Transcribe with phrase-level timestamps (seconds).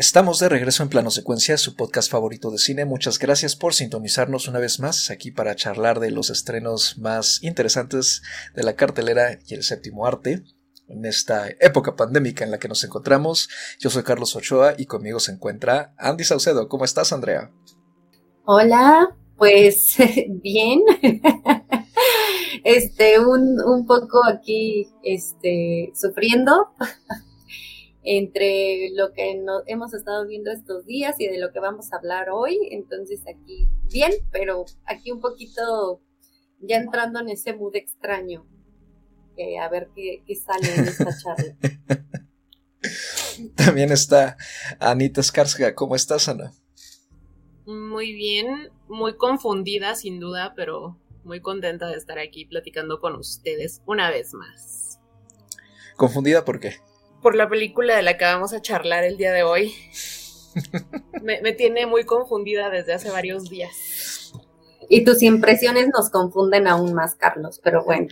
[0.00, 2.86] Estamos de regreso en Plano Secuencia, su podcast favorito de cine.
[2.86, 8.22] Muchas gracias por sintonizarnos una vez más aquí para charlar de los estrenos más interesantes
[8.54, 10.42] de la cartelera y el séptimo arte
[10.88, 13.50] en esta época pandémica en la que nos encontramos.
[13.78, 16.66] Yo soy Carlos Ochoa y conmigo se encuentra Andy Saucedo.
[16.70, 17.50] ¿Cómo estás, Andrea?
[18.46, 19.96] Hola, pues
[20.42, 20.80] bien.
[22.64, 26.70] Este, un, poco aquí, este, sufriendo
[28.02, 32.30] entre lo que hemos estado viendo estos días y de lo que vamos a hablar
[32.30, 32.58] hoy.
[32.70, 36.00] Entonces aquí bien, pero aquí un poquito
[36.60, 38.46] ya entrando en ese mood extraño.
[39.60, 41.56] a ver qué, sale en esta charla.
[43.54, 44.36] También está
[44.78, 45.74] Anita Skarsga.
[45.74, 46.52] ¿Cómo estás, Ana?
[47.66, 53.82] Muy bien, muy confundida sin duda, pero muy contenta de estar aquí platicando con ustedes
[53.86, 54.98] una vez más.
[55.96, 56.80] ¿Confundida por qué?
[57.22, 59.74] Por la película de la que vamos a charlar el día de hoy.
[61.22, 64.32] me, tiene muy confundida desde hace varios días.
[64.88, 68.08] Y tus impresiones nos confunden aún más, Carlos, pero bueno.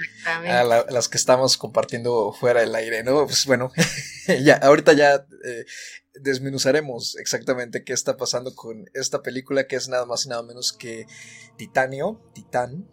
[0.90, 3.26] las que estamos compartiendo fuera del aire, ¿no?
[3.26, 3.72] Pues bueno,
[4.42, 5.64] ya, ahorita ya eh,
[6.20, 10.72] desmenuzaremos exactamente qué está pasando con esta película que es nada más y nada menos
[10.72, 11.06] que
[11.56, 12.88] Titanio, Titán,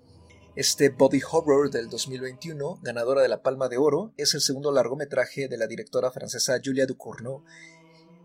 [0.55, 5.49] este body horror del 2021, ganadora de la Palma de Oro, es el segundo largometraje
[5.49, 7.43] de la directora francesa Julia Ducournau.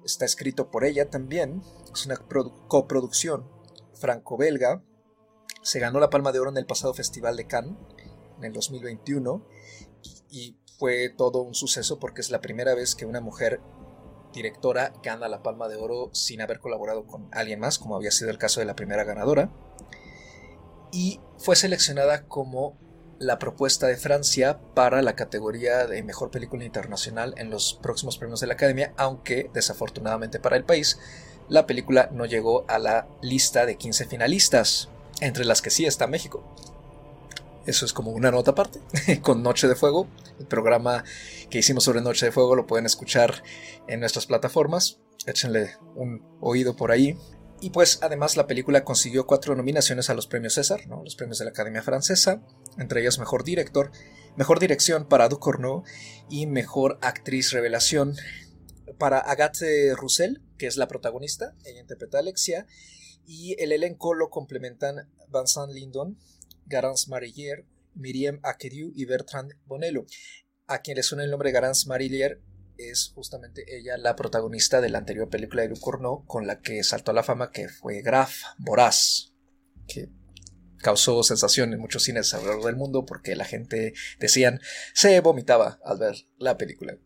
[0.04, 1.60] Está escrito por ella también,
[1.92, 3.50] es una coproducción
[3.94, 4.84] franco-belga.
[5.62, 7.76] Se ganó la Palma de Oro en el pasado Festival de Cannes,
[8.38, 9.44] en el 2021,
[10.30, 13.60] y fue todo un suceso porque es la primera vez que una mujer
[14.32, 18.30] directora gana la Palma de Oro sin haber colaborado con alguien más, como había sido
[18.30, 19.52] el caso de la primera ganadora
[20.92, 22.78] y fue seleccionada como
[23.18, 28.40] la propuesta de Francia para la categoría de Mejor Película Internacional en los próximos premios
[28.40, 30.98] de la Academia, aunque desafortunadamente para el país
[31.50, 34.88] la película no llegó a la lista de 15 finalistas,
[35.20, 36.42] entre las que sí está México.
[37.66, 38.80] Eso es como una nota aparte,
[39.22, 40.06] con Noche de Fuego,
[40.38, 41.04] el programa
[41.50, 43.42] que hicimos sobre Noche de Fuego lo pueden escuchar
[43.86, 47.18] en nuestras plataformas, échenle un oído por ahí.
[47.62, 51.04] Y pues además la película consiguió cuatro nominaciones a los premios César, ¿no?
[51.04, 52.42] los premios de la Academia Francesa,
[52.78, 53.90] entre ellos Mejor Director,
[54.36, 55.82] Mejor Dirección para Ducournau
[56.30, 58.16] y Mejor Actriz Revelación
[58.98, 62.66] para Agathe Roussel, que es la protagonista, ella interpreta a Alexia,
[63.26, 66.18] y el elenco lo complementan Vincent Lindon,
[66.66, 70.06] Garance Marillier, Miriam Akeriu y Bertrand Bonello.
[70.66, 72.40] A quien le suena el nombre Garance Marillier
[72.88, 77.10] es justamente ella la protagonista de la anterior película de Ducournau con la que saltó
[77.10, 79.34] a la fama, que fue Graf, Voraz,
[79.86, 80.08] que
[80.78, 84.60] causó sensación en muchos cines alrededor del mundo porque la gente decían
[84.94, 86.96] se vomitaba al ver la película.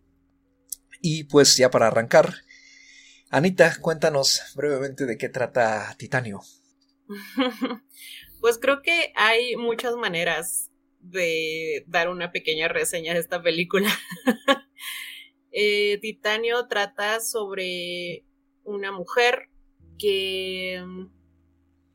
[1.00, 2.34] Y pues ya para arrancar,
[3.30, 6.40] Anita, cuéntanos brevemente de qué trata Titanio.
[8.40, 10.70] Pues creo que hay muchas maneras
[11.00, 13.88] de dar una pequeña reseña de esta película.
[15.56, 18.24] Eh, Titanio trata sobre
[18.64, 19.50] una mujer
[20.00, 21.06] que mm,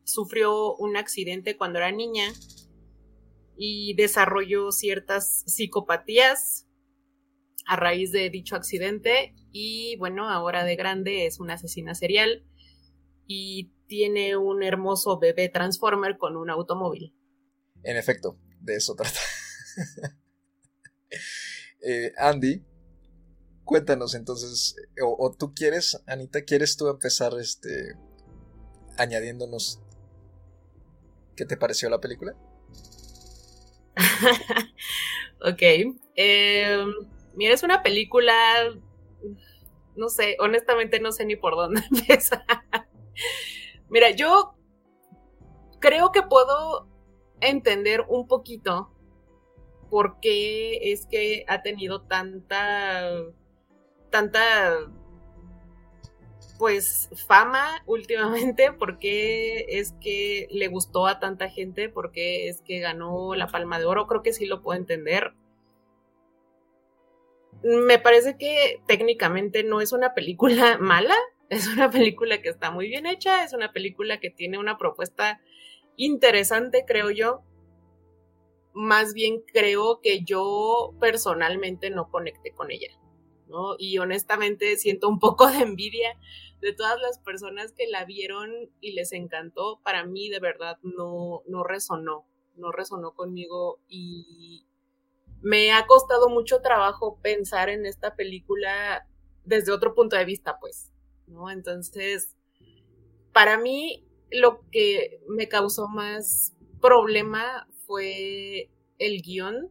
[0.05, 2.31] sufrió un accidente cuando era niña
[3.57, 6.67] y desarrolló ciertas psicopatías
[7.67, 12.45] a raíz de dicho accidente y bueno, ahora de grande es una asesina serial
[13.27, 17.13] y tiene un hermoso bebé Transformer con un automóvil.
[17.83, 19.19] En efecto, de eso trata.
[21.81, 22.61] Eh, Andy,
[23.69, 27.93] cuéntanos entonces, o, tú quieres, Anita, ¿quieres tú empezar este
[28.97, 29.79] añadiéndonos
[31.35, 32.35] qué te pareció la película?
[35.41, 35.61] ok.
[36.15, 36.93] Em,
[37.35, 38.33] mira, es una película,
[39.95, 42.43] no sé, honestamente no sé ni por dónde empezar.
[43.87, 44.55] mira, yo
[45.79, 46.87] creo que puedo
[47.39, 48.91] entender un poquito
[49.91, 53.11] por qué es que ha tenido tanta
[54.09, 54.89] tanta
[56.59, 63.33] pues fama últimamente, porque es que le gustó a tanta gente, porque es que ganó
[63.33, 65.33] la Palma de Oro, creo que sí lo puedo entender.
[67.63, 71.15] Me parece que técnicamente no es una película mala,
[71.49, 75.41] es una película que está muy bien hecha, es una película que tiene una propuesta
[75.95, 77.41] interesante, creo yo.
[78.73, 82.98] Más bien creo que yo personalmente no conecté con ella.
[83.77, 86.17] Y honestamente siento un poco de envidia
[86.61, 88.51] de todas las personas que la vieron
[88.81, 89.79] y les encantó.
[89.83, 92.25] Para mí de verdad no, no resonó,
[92.55, 94.65] no resonó conmigo y
[95.41, 99.07] me ha costado mucho trabajo pensar en esta película
[99.45, 100.91] desde otro punto de vista, pues.
[101.27, 101.49] ¿no?
[101.49, 102.35] Entonces,
[103.33, 109.69] para mí, lo que me causó más problema fue el guion.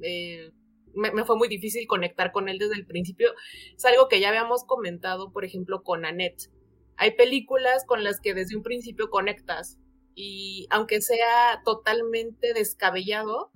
[0.00, 0.50] Eh,
[0.94, 3.32] me, fue muy difícil conectar con él desde el principio.
[3.76, 6.50] Es algo que ya habíamos comentado, por ejemplo, con Annette.
[6.96, 9.78] Hay películas con las que desde un principio conectas
[10.14, 13.50] y aunque sea totalmente descabellado,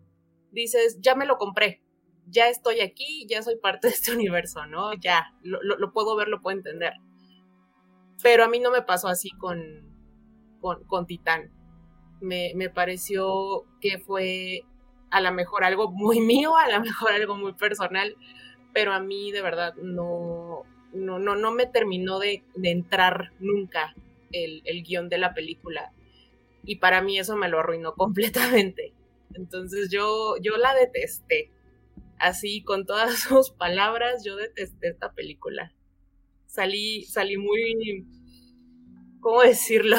[0.53, 1.83] dices, ya me lo compré,
[2.27, 4.95] ya estoy aquí, ya soy parte de este universo, ¿no?
[4.95, 6.95] Ya, lo, puedo ver, lo puedo entender.
[8.23, 9.61] Pero a mí no me pasó así con,
[10.61, 11.53] con, Titán.
[12.21, 14.63] Me, me pareció que fue
[15.11, 18.17] a lo mejor algo muy mío, a lo mejor algo muy personal,
[18.73, 20.63] pero a mí de verdad no,
[20.93, 23.95] no, no, no me terminó de, entrar nunca
[24.33, 25.93] el, el, guion de la película.
[26.65, 28.93] Y para mí eso me lo arruinó completamente.
[29.35, 31.51] Entonces yo, yo la detesté.
[32.19, 35.73] Así, con todas sus palabras, yo detesté esta película.
[36.47, 38.07] Salí, salí muy,
[39.21, 39.97] ¿cómo decirlo?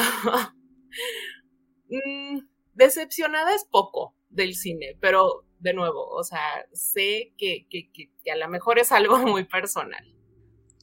[1.88, 2.40] Mm,
[2.74, 6.40] decepcionada es poco del cine, pero de nuevo, o sea,
[6.72, 10.02] sé que, que, que, a lo mejor es algo muy personal.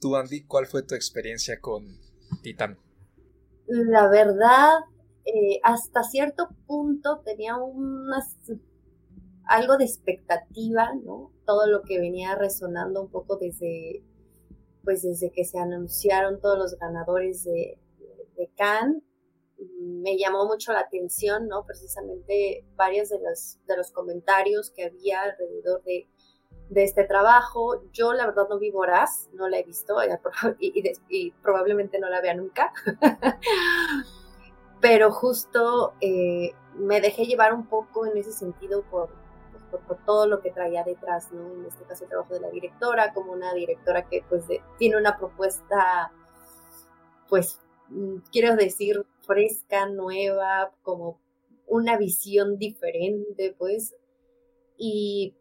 [0.00, 1.98] Tú, Andy, ¿cuál fue tu experiencia con
[2.42, 2.78] Titán?
[3.66, 4.74] La verdad,
[5.24, 8.36] eh, hasta cierto punto tenía unas,
[9.46, 11.32] algo de expectativa, ¿no?
[11.46, 14.04] Todo lo que venía resonando un poco desde,
[14.84, 17.80] pues desde que se anunciaron todos los ganadores de,
[18.36, 19.02] de Cannes,
[19.58, 21.64] me llamó mucho la atención, ¿no?
[21.64, 26.06] Precisamente varios de los, de los comentarios que había alrededor de,
[26.68, 27.82] de este trabajo.
[27.92, 29.96] Yo la verdad no vi Voraz, no la he visto
[30.58, 32.72] y, probablemente no la vea nunca.
[34.80, 39.08] pero justo eh, me dejé llevar un poco en ese sentido por,
[39.70, 41.52] por, todo lo que traía detrás, ¿no?
[41.54, 44.44] En este caso el trabajo de la directora, como una directora que pues
[44.78, 46.12] tiene una propuesta,
[47.28, 51.20] pues mm, quiero decir, fresca, nueva, como
[51.66, 53.94] una visión diferente, pues.
[54.78, 55.34] Y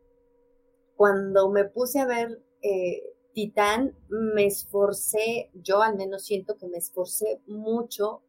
[0.96, 6.78] cuando me puse a ver eh, Titán, me esforcé, yo al menos siento que me
[6.78, 8.22] esforcé mucho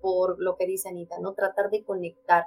[0.00, 1.34] por lo que dice Anita, ¿no?
[1.34, 2.46] Tratar de conectar.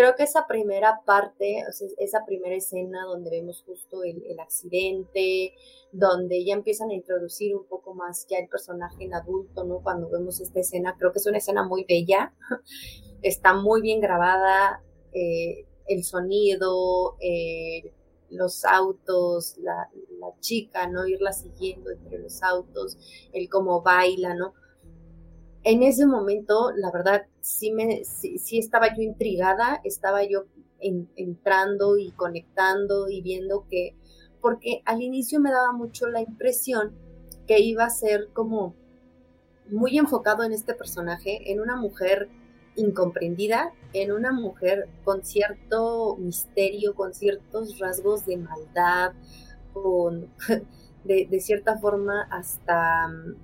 [0.00, 1.62] Creo que esa primera parte,
[1.98, 5.52] esa primera escena donde vemos justo el, accidente,
[5.92, 9.80] donde ya empiezan a introducir un poco más ya el personaje en adulto, ¿no?
[9.80, 12.32] Cuando vemos esta escena, creo que es una escena muy bella,
[13.22, 14.82] está muy bien grabada,
[15.12, 17.92] eh, el sonido, eh,
[18.30, 21.06] los autos, la, la, chica, ¿no?
[21.06, 22.96] Irla siguiendo entre los autos,
[23.34, 24.54] el cómo baila, ¿no?
[25.62, 30.44] En ese momento, la verdad, sí, me, sí, estaba yo intrigada, estaba yo
[30.80, 33.94] entrando y conectando y viendo que,
[34.40, 36.92] porque al inicio me daba mucho la impresión
[37.46, 38.74] que iba a ser como
[39.68, 42.30] muy enfocado en este personaje, en una mujer
[42.76, 49.12] incomprendida, en una mujer con cierto misterio, con ciertos rasgos de maldad,
[49.74, 50.30] con
[51.04, 53.34] de, de cierta forma hasta mm,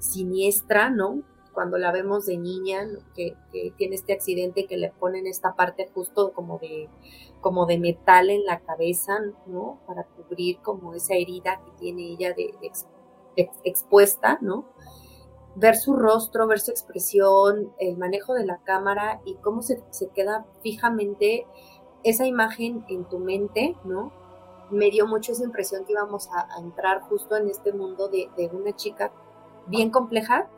[0.00, 1.22] siniestra, ¿no?
[1.54, 3.36] Cuando la vemos de niña, que,
[3.76, 6.88] tiene este accidente que le ponen esta parte justo como de,
[7.40, 9.78] como de metal en la cabeza, ¿no?
[9.86, 12.52] Para cubrir como esa herida que tiene ella de,
[13.64, 14.66] expuesta, ¿no?
[15.54, 19.82] Ver su rostro, ver su expresión, el manejo de la cámara y cómo se,
[20.14, 21.46] queda fijamente
[22.02, 24.12] esa imagen en tu mente, ¿no?
[24.70, 28.46] Me dio mucho esa impresión que íbamos a, entrar justo en este mundo de, de
[28.48, 29.12] una chica
[29.66, 30.48] bien compleja,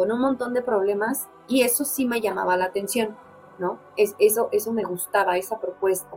[0.00, 3.18] con un montón de problemas y eso sí me llamaba la atención,
[3.58, 3.78] ¿no?
[3.98, 6.16] Es, eso, eso me gustaba, esa propuesta.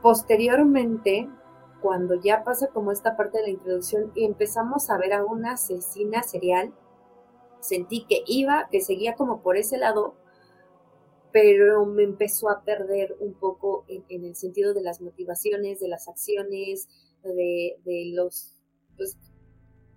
[0.00, 1.28] Posteriormente,
[1.82, 5.52] cuando ya pasa como esta parte de la introducción y empezamos a ver a una
[5.52, 6.72] asesina serial,
[7.60, 10.14] sentí que iba, que seguía como por ese lado,
[11.30, 16.08] pero me empezó a perder un poco en, el sentido de las motivaciones, de las
[16.08, 16.88] acciones,
[17.22, 18.54] de, los,
[18.96, 19.18] pues,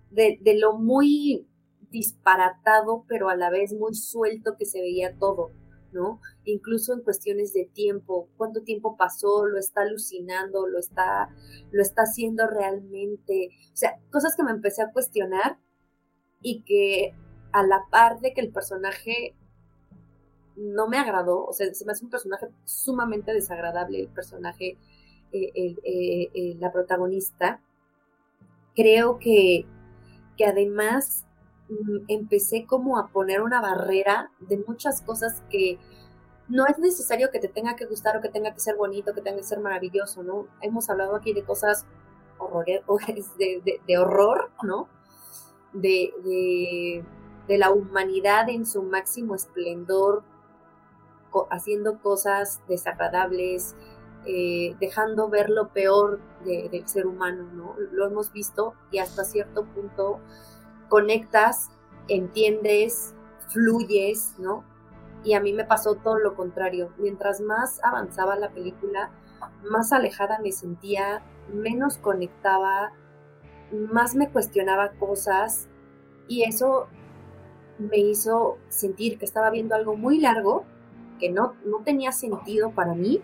[0.09, 1.47] de, de, lo muy
[1.91, 5.51] disparatado, pero a la vez muy suelto que se veía todo,
[5.91, 6.19] ¿no?
[6.45, 11.29] Incluso en cuestiones de tiempo, cuánto tiempo pasó, lo está alucinando, lo está,
[11.71, 15.57] lo está haciendo realmente, o sea, cosas que me empecé a cuestionar
[16.41, 17.13] y que
[17.51, 19.35] a la par de que el personaje
[20.55, 24.77] no me agradó, o sea, se me hace un personaje sumamente desagradable, el personaje,
[25.31, 27.61] eh, eh, eh, la protagonista,
[28.75, 29.65] creo que,
[30.37, 31.25] que además
[32.07, 35.79] empecé como a poner una barrera de muchas cosas que
[36.47, 39.21] no es necesario que te tenga que gustar o que tenga que ser bonito, que
[39.21, 40.47] tenga que ser maravilloso, ¿no?
[40.61, 41.85] Hemos hablado aquí de cosas
[43.37, 44.89] de, de, horror, ¿no?
[45.73, 47.03] de, de,
[47.47, 50.23] de la humanidad en su máximo esplendor,
[51.49, 53.75] haciendo cosas desagradables,
[54.25, 57.75] eh, dejando ver lo peor del ser humano, ¿no?
[57.91, 60.19] Lo hemos visto y hasta cierto punto
[60.91, 61.69] conectas,
[62.09, 63.15] entiendes,
[63.47, 64.65] fluyes, ¿no?
[65.23, 66.91] Y a mí me pasó todo lo contrario.
[66.97, 69.09] Mientras más avanzaba la película,
[69.69, 71.21] más alejada me sentía,
[71.53, 72.91] menos conectaba,
[73.71, 75.69] más me cuestionaba cosas
[76.27, 76.87] y eso
[77.79, 80.65] me hizo sentir que estaba viendo algo muy largo,
[81.21, 83.21] que no, no tenía sentido para mí,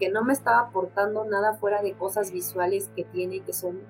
[0.00, 3.80] que no me estaba aportando nada fuera de cosas visuales que tiene que son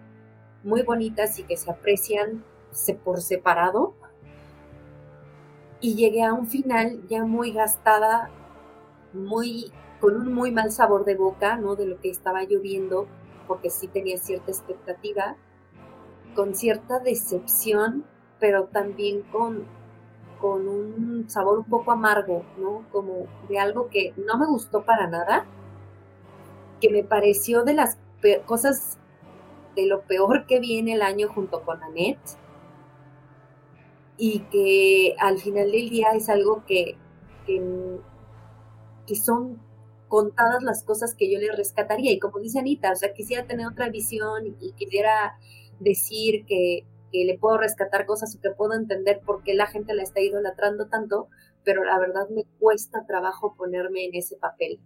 [0.65, 2.45] muy bonitas y que se aprecian
[3.05, 3.95] por separado.
[5.81, 8.31] Y llegué a un final ya muy gastada,
[9.13, 11.77] muy con un muy mal sabor de boca, ¿no?
[11.77, 13.07] De lo que estaba lloviendo,
[13.47, 15.37] porque sí tenía cierta expectativa,
[16.35, 18.05] con cierta decepción,
[18.41, 19.65] pero también con,
[20.41, 22.85] con un sabor un poco amargo, ¿no?
[22.91, 25.47] Como de algo que no me gustó para nada,
[26.81, 27.99] que me pareció de las
[28.47, 28.99] cosas
[29.77, 32.42] de lo peor que viene el año junto con Annette
[34.25, 36.95] y que al final del día es algo que,
[37.45, 37.61] que,
[39.05, 39.61] que son
[40.07, 42.13] contadas las cosas que yo le rescataría.
[42.13, 45.37] Y como dice Anita, o sea, quisiera tener otra visión y quisiera
[45.81, 50.05] decir que, le puedo rescatar cosas o que puedo entender por qué la gente la
[50.05, 51.29] está idolatrando tanto,
[51.65, 54.79] pero la verdad me cuesta trabajo ponerme en ese papel.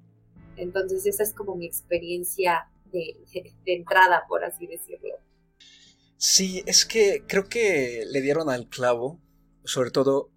[0.56, 3.18] Entonces esa es como mi experiencia de,
[3.66, 5.16] de entrada, por así decirlo.
[6.16, 9.20] Sí, es que creo que le dieron al clavo,
[9.66, 10.30] sobre todo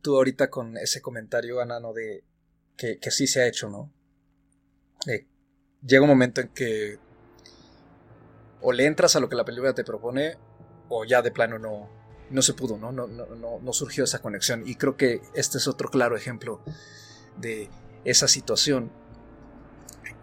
[0.00, 1.92] tú ahorita con ese comentario, Ana, ¿no?
[1.92, 2.24] De
[2.76, 3.92] que, que sí se ha hecho, ¿no?
[5.06, 5.26] Eh,
[5.84, 6.98] llega un momento en que
[8.62, 10.36] o le entras a lo que la película te propone
[10.88, 11.88] o ya de plano no,
[12.30, 12.92] no se pudo, ¿no?
[12.92, 14.62] No, no, no surgió esa conexión.
[14.66, 16.62] Y creo que este es otro claro ejemplo
[17.38, 17.70] de
[18.04, 18.90] esa situación.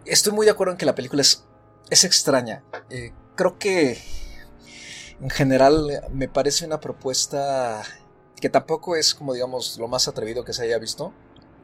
[0.04, 1.44] Estoy muy de acuerdo en que la película es,
[1.90, 2.62] es extraña.
[2.90, 3.98] Eh, creo que
[5.20, 7.82] en general me parece una propuesta
[8.40, 11.12] que tampoco es como digamos lo más atrevido que se haya visto.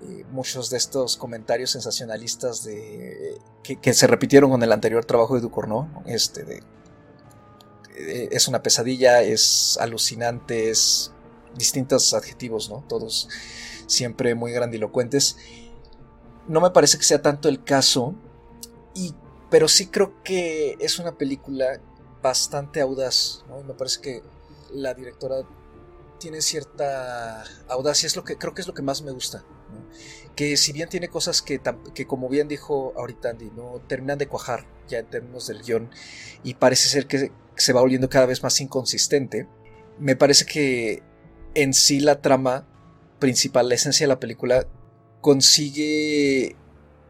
[0.02, 5.40] Eh, muchos de estos comentarios sensacionalistas de que, se repitieron con el anterior trabajo de
[5.40, 6.62] Ducournau, este
[7.96, 11.12] es una pesadilla, es alucinante, es
[11.56, 12.84] distintos adjetivos, ¿no?
[12.88, 13.28] Todos
[13.86, 15.36] siempre muy grandilocuentes.
[16.48, 18.14] No me parece que sea tanto el caso,
[18.94, 19.14] y,
[19.50, 21.80] pero sí creo que es una película
[22.22, 24.22] bastante audaz, me parece que
[24.72, 25.42] la directora
[26.24, 29.44] tiene cierta audacia, es lo que creo que es lo que más me gusta
[30.34, 31.60] que si bien tiene cosas que,
[31.94, 35.90] que, como bien dijo ahorita Andy, no terminan de cuajar ya en términos del guion
[36.42, 39.46] y parece ser que se va volviendo cada vez más inconsistente,
[39.98, 41.02] me parece que
[41.54, 42.66] en sí la trama
[43.18, 44.66] principal, la esencia de la película,
[45.20, 46.56] consigue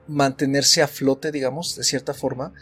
[0.09, 2.53] mantenerse a flote, digamos, de cierta forma,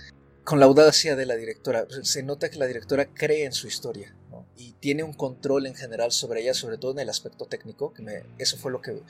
[0.45, 1.87] con la audacia de la directora.
[2.03, 4.15] Se nota que la directora cree en su historia
[4.63, 8.25] y tiene un control en general sobre ella, sobre todo en el aspecto técnico, que
[8.39, 9.03] eso fue lo que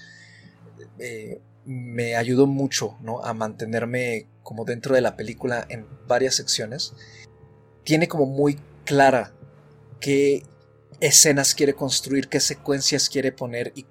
[0.99, 3.23] eh, me ayudó mucho ¿no?
[3.23, 6.94] a mantenerme como dentro de la película en varias secciones.
[7.85, 9.35] Tiene como muy clara
[10.00, 10.42] qué
[11.00, 13.85] escenas quiere construir, qué secuencias quiere poner y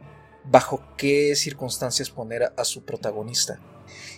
[0.46, 3.60] bajo qué circunstancias poner a, su protagonista.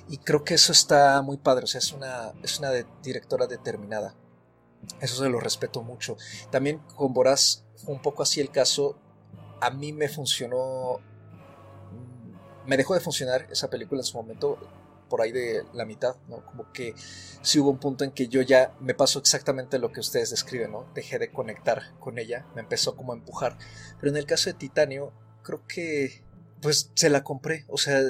[0.08, 2.72] Y creo que eso está muy padre, o sea, es una, es una
[3.04, 4.16] directora determinada.
[5.00, 6.18] Eso se lo respeto mucho.
[6.52, 8.98] También con Boraz un poco así el caso.
[9.62, 11.00] A mí me funcionó
[12.66, 14.58] me dejó de funcionar esa película en su momento,
[15.10, 16.46] por ahí de la mitad, ¿no?
[16.46, 16.96] Como que
[17.42, 20.72] sí hubo un punto en que yo ya me pasó exactamente lo que ustedes describen,
[20.72, 20.88] ¿no?
[20.96, 23.58] Dejé de conectar con ella, me empezó como a empujar.
[24.00, 25.12] Pero en el caso de Titanio,
[25.44, 26.24] creo que
[26.62, 28.02] pues se la compré, o sea,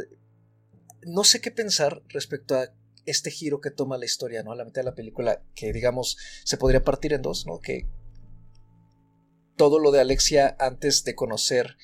[1.02, 2.70] no sé qué pensar respecto a
[3.06, 4.52] este giro que toma la historia, ¿no?
[4.52, 7.60] A la mitad de la película, que digamos se podría partir en dos, ¿no?
[7.60, 7.88] Que
[9.56, 11.78] todo lo de Alexia antes de conocer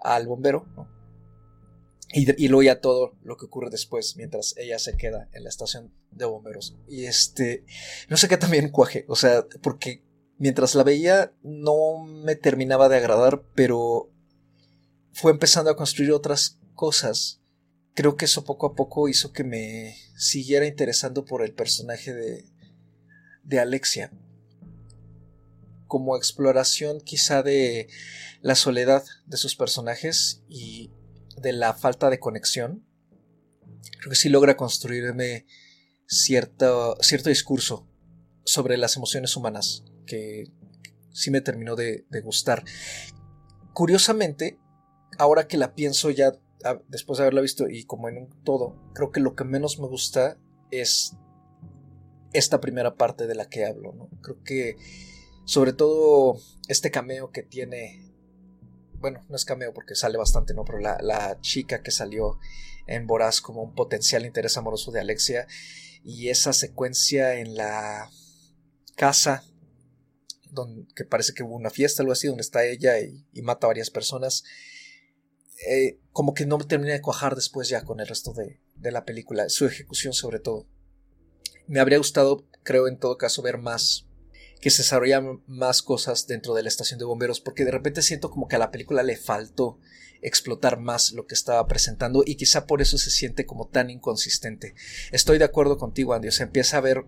[0.00, 0.88] al bombero, ¿no?
[2.14, 5.94] Y, luego ya todo lo que ocurre después, mientras ella se queda en la estación
[6.10, 6.76] de bomberos.
[6.86, 7.64] Y este,
[8.10, 10.04] no sé qué también cuaje, o sea, porque
[10.36, 14.10] mientras la veía no me terminaba de agradar, pero
[15.12, 17.41] fue empezando a construir otras cosas.
[17.94, 22.44] Creo que eso poco a poco hizo que me siguiera interesando por el personaje de,
[23.42, 24.12] de Alexia.
[25.86, 27.88] Como exploración quizá de
[28.40, 30.90] la soledad de sus personajes y
[31.36, 32.86] de la falta de conexión,
[33.98, 35.46] creo que sí logra construirme
[36.06, 37.86] cierto, cierto discurso
[38.44, 40.50] sobre las emociones humanas que,
[41.12, 42.64] sí me terminó de, gustar.
[43.72, 44.58] Curiosamente,
[45.18, 46.32] ahora que la pienso ya
[46.88, 49.86] después de haberla visto y como en un todo, creo que lo que menos me
[49.86, 50.38] gusta
[50.70, 51.16] es
[52.32, 54.08] esta primera parte de la que hablo, ¿no?
[54.22, 54.76] Creo que
[55.44, 56.38] sobre todo
[56.68, 58.12] este cameo que tiene,
[58.94, 60.64] bueno, no es cameo porque sale bastante, ¿no?
[60.64, 62.38] Pero la, la chica que salió
[62.86, 65.46] en Voraz como un potencial interés amoroso de Alexia
[66.04, 68.10] y esa secuencia en la
[68.96, 69.44] casa
[70.52, 73.68] donde, que parece que hubo una fiesta, algo así, donde está ella y, mata a
[73.68, 74.44] varias personas.
[75.68, 79.04] Eh, como que no termina de cuajar después ya con el resto de, de, la
[79.04, 80.66] película, su ejecución sobre todo.
[81.66, 84.06] Me habría gustado, creo en todo caso, ver más,
[84.60, 88.30] que se desarrollaran más cosas dentro de la estación de bomberos, porque de repente siento
[88.30, 89.78] como que a la película le faltó
[90.20, 94.74] explotar más lo que estaba presentando y quizá por eso se siente como tan inconsistente.
[95.10, 97.04] Estoy de acuerdo contigo, Andy, se empieza a ver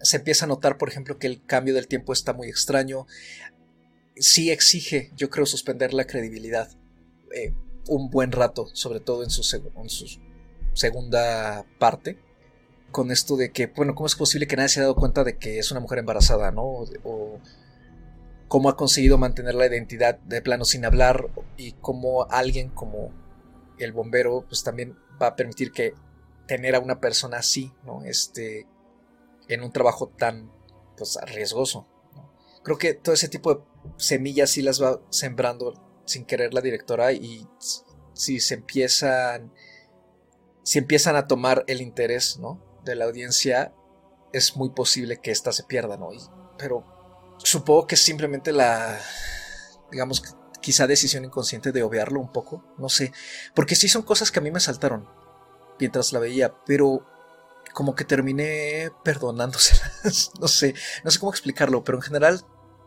[0.00, 3.06] se empieza a notar, por ejemplo, que el cambio del tiempo está muy extraño.
[4.16, 6.70] Sí exige, yo creo, suspender la credibilidad
[7.34, 7.52] eh,
[7.88, 9.42] un buen rato, sobre todo en su,
[10.74, 12.18] segunda parte.
[12.90, 15.36] Con esto de que, bueno, ¿cómo es posible que nadie se haya dado cuenta de
[15.36, 16.62] que es una mujer embarazada, ¿no?
[17.04, 17.40] O,
[18.48, 21.28] cómo ha conseguido mantener la identidad de plano sin hablar
[21.58, 23.12] y cómo alguien como
[23.78, 25.92] el bombero, pues también va a permitir que
[26.46, 28.04] tener a una persona así, ¿no?
[28.04, 28.66] Este,
[29.48, 30.50] en un trabajo tan
[30.96, 31.86] pues, riesgoso.
[32.62, 33.60] Creo que todo ese tipo de
[33.98, 37.46] semillas sí las va sembrando sin querer la directora y
[38.14, 39.52] si se empiezan
[40.62, 42.60] si empiezan a tomar el interés ¿no?
[42.84, 43.72] de la audiencia
[44.32, 46.08] es muy posible que ésta se pierda ¿no?
[46.58, 46.84] pero
[47.38, 48.98] supongo que simplemente la
[49.90, 50.22] digamos
[50.60, 53.12] quizá decisión inconsciente de obviarlo un poco no sé
[53.54, 55.08] porque sí son cosas que a mí me saltaron
[55.78, 57.06] mientras la veía pero
[57.72, 60.32] como que terminé perdonándoselas.
[60.40, 62.44] no sé, no sé cómo explicarlo, pero en general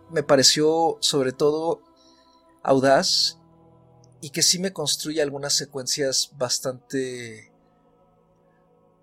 [0.10, 1.82] me pareció sobre todo
[2.64, 3.38] audaz
[4.22, 7.52] y que sí me construye algunas secuencias bastante...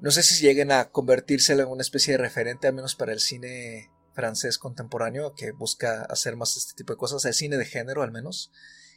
[0.01, 3.19] No sé si lleguen a convertirse en una especie de referente, al menos para el
[3.19, 8.03] cine francés contemporáneo, que busca hacer más este tipo de cosas, el cine de género
[8.03, 8.53] al menos.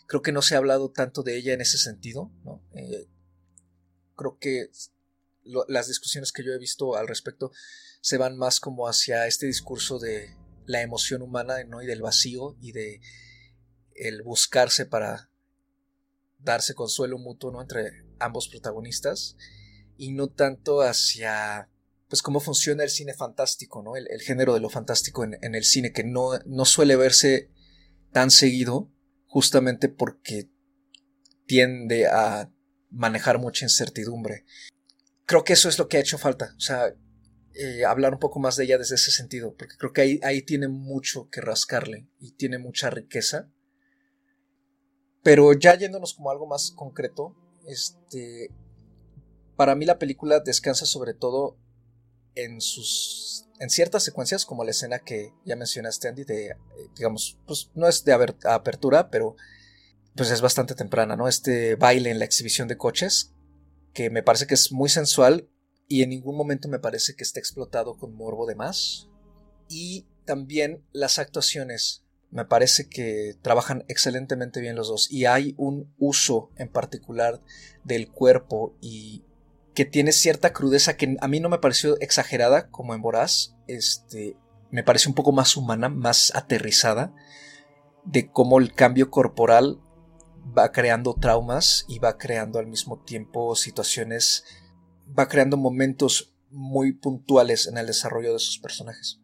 [0.05, 2.61] Creo que no se ha hablado tanto de ella en ese sentido, ¿no?
[2.75, 3.07] Eh,
[4.15, 4.69] creo que
[5.43, 7.51] las discusiones que yo he visto al respecto
[8.01, 11.81] se van más como hacia este discurso de la emoción humana ¿no?
[11.81, 13.01] y del vacío y de
[14.07, 15.29] el buscarse para
[16.39, 17.61] darse consuelo mutuo ¿no?
[17.61, 19.35] entre ambos protagonistas
[19.97, 21.69] y no tanto hacia
[22.07, 23.95] pues cómo funciona el cine fantástico, ¿no?
[23.95, 27.49] El, género de lo fantástico en, el cine, que no, no suele verse
[28.11, 28.91] tan seguido,
[29.27, 30.49] justamente porque
[31.45, 32.51] tiende a
[32.89, 34.43] manejar mucha incertidumbre
[35.31, 36.53] creo que eso es lo que ha hecho falta.
[36.57, 36.93] O sea,
[37.53, 40.41] eh, hablar un poco más de ella desde ese sentido, porque creo que ahí, ahí
[40.41, 43.49] tiene mucho que rascarle y tiene mucha riqueza.
[45.23, 48.49] Pero ya yéndonos como algo más concreto, este,
[49.55, 51.57] para mí la película descansa sobre todo
[52.35, 56.55] en sus en ciertas secuencias como la escena que ya mencionaste Andy de eh,
[56.95, 59.35] digamos pues no es de apertura pero
[60.15, 63.33] pues es bastante temprana no este baile en la exhibición de coches
[63.93, 65.49] que me parece que es muy sensual
[65.91, 69.09] y en ningún momento me parece que esté explotado con morbo de más.
[69.67, 72.05] Y también las actuaciones.
[72.31, 77.41] Me parece que trabajan excelentemente bien los dos y hay un uso en particular
[77.83, 79.23] del cuerpo y
[79.73, 84.35] que tiene cierta crudeza que a mí no me pareció exagerada como en Voraz, este,
[84.69, 87.13] me parece un poco más humana, más aterrizada,
[88.03, 89.79] de cómo el cambio corporal
[90.57, 94.43] va creando traumas y va creando al mismo tiempo situaciones,
[95.17, 99.20] va creando momentos muy puntuales en el desarrollo de sus personajes.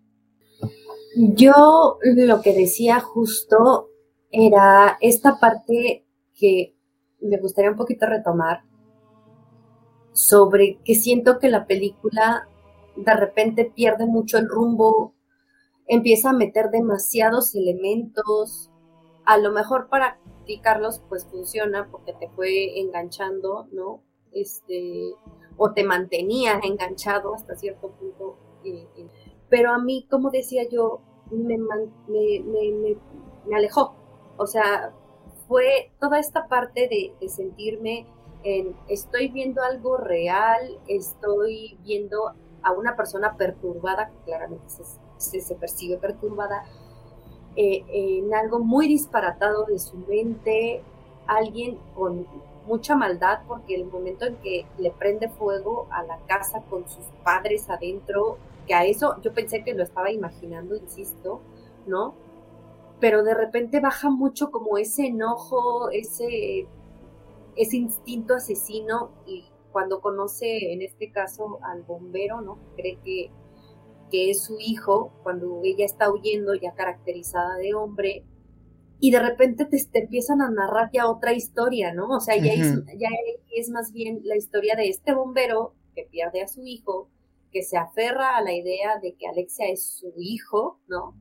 [1.20, 3.90] Yo lo que decía justo
[4.30, 6.76] era esta parte que
[7.22, 8.62] me gustaría un poquito retomar
[10.12, 12.48] sobre que siento que la película
[12.96, 15.16] de repente pierde mucho el rumbo,
[15.88, 18.70] empieza a meter demasiados elementos,
[19.26, 20.20] a lo mejor para
[20.62, 24.02] Carlos, pues funciona porque te fue enganchando, ¿no?
[24.32, 25.14] Este,
[25.58, 28.38] o te mantenía enganchado hasta cierto punto.
[28.64, 29.08] Eh, eh.
[29.50, 31.02] Pero a mí, como decía yo,
[31.32, 33.94] me, me, alejó.
[34.38, 34.92] O sea,
[35.48, 38.06] fue toda esta parte de, sentirme
[38.44, 44.66] en, estoy viendo algo real, estoy viendo a una persona perturbada, que claramente
[45.18, 46.66] se, se percibe perturbada,
[47.56, 50.84] eh, en algo muy disparatado de su mente,
[51.26, 52.28] alguien con
[52.68, 57.06] mucha maldad, porque el momento en que le prende fuego a la casa con sus
[57.24, 61.42] padres adentro, que a eso yo pensé que lo estaba imaginando, insisto,
[61.88, 62.14] ¿no?
[63.00, 66.68] pero de repente baja mucho como ese enojo, ese,
[67.56, 72.58] ese instinto asesino y cuando conoce en este caso al bombero, ¿no?
[72.76, 73.30] Cree que,
[74.10, 78.24] que es su hijo, cuando ella está huyendo ya caracterizada de hombre,
[79.00, 82.10] y de repente te, empiezan a narrar ya otra historia, ¿no?
[82.10, 83.10] O sea, ya, es, ya
[83.56, 87.08] es más bien la historia de este bombero que pierde a su hijo,
[87.58, 91.16] que se aferra a la idea de que Alexia es su hijo, ¿no?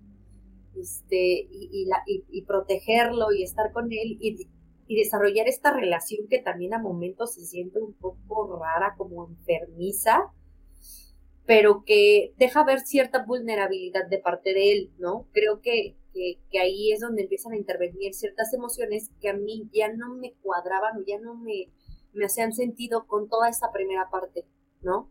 [0.78, 4.46] Este, y, protegerlo y estar con él y,
[4.86, 10.30] desarrollar esta relación que también a momentos se siente un poco rara, como enfermiza,
[11.46, 15.26] pero que deja ver cierta vulnerabilidad de parte de él, ¿no?
[15.32, 19.90] Creo que, que, ahí es donde empiezan a intervenir ciertas emociones que a mí ya
[19.90, 21.72] no me cuadraban o ya no me,
[22.12, 24.44] me hacían sentido con toda esta primera parte,
[24.82, 25.10] ¿no?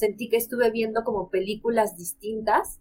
[0.00, 2.80] Sentí que estuve viendo como películas distintas.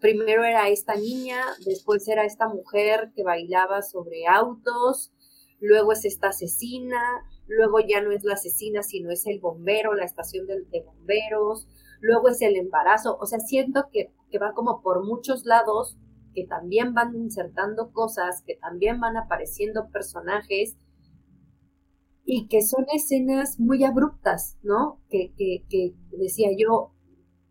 [0.00, 5.12] Primero era esta niña, después era esta mujer que bailaba sobre autos,
[5.60, 7.00] luego es esta asesina,
[7.46, 11.68] luego ya no es la asesina, sino es el bombero, la estación de, de bomberos,
[12.00, 15.96] luego es el embarazo, o sea, siento que, que va como por muchos lados
[16.34, 20.76] que también van insertando cosas, que también van apareciendo personajes
[22.24, 25.00] y que son escenas muy abruptas, ¿no?
[25.10, 26.92] Que, que, que decía yo,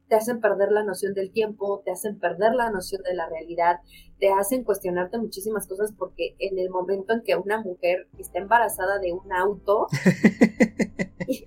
[0.07, 3.79] te hacen perder la noción del tiempo, te hacen perder la noción de la realidad,
[4.19, 8.99] te hacen cuestionarte muchísimas cosas porque en el momento en que una mujer está embarazada
[8.99, 9.87] de un auto
[11.27, 11.45] y,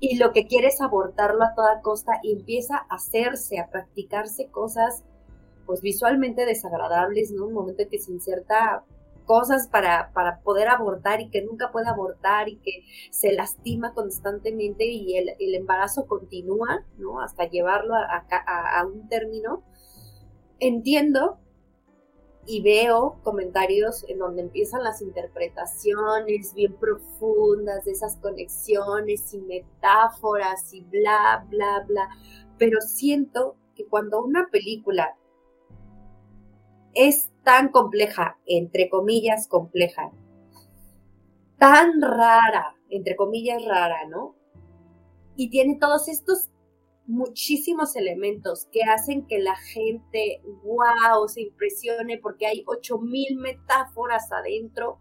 [0.00, 4.48] y, lo que quiere es abortarlo a toda costa y empieza a hacerse, a practicarse
[4.48, 5.04] cosas
[5.66, 7.46] pues visualmente desagradables, ¿no?
[7.46, 8.84] Un momento en que se inserta
[9.28, 14.86] cosas para, para poder abortar y que nunca puede abortar y que se lastima constantemente
[14.86, 17.20] y el, embarazo continúa, ¿no?
[17.20, 19.62] Hasta llevarlo a, un término.
[20.60, 21.38] Entiendo
[22.46, 30.72] y veo comentarios en donde empiezan las interpretaciones bien profundas de esas conexiones y metáforas
[30.72, 32.08] y bla, bla, bla,
[32.56, 35.18] pero siento que cuando una película
[36.94, 40.12] es tan compleja, entre comillas compleja,
[41.56, 44.34] tan rara, entre comillas rara, ¿no?
[45.34, 46.50] Y tiene todos estos
[47.06, 54.30] muchísimos elementos que hacen que la gente, wow, se impresione porque hay ocho mil metáforas
[54.30, 54.98] adentro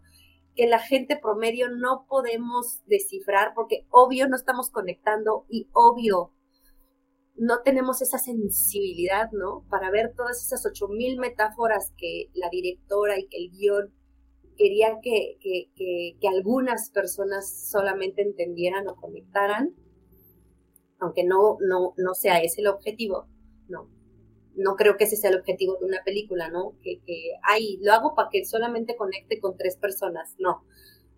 [0.56, 6.32] que la gente promedio no podemos descifrar porque obvio no estamos conectando y obvio
[7.38, 9.65] no tenemos esa sensibilidad, ¿no?
[9.69, 13.93] Para ver todas esas ocho mil metáforas que la directora y que el guion
[14.58, 19.76] quería que, que, algunas personas solamente entendieran o conectaran,
[21.00, 23.28] aunque no, no, no sea ese el objetivo,
[23.69, 23.89] no.
[24.56, 26.73] No creo que ese sea el objetivo de una película, ¿no?
[26.82, 30.63] Que, que ay, lo hago para que solamente conecte con tres personas, no.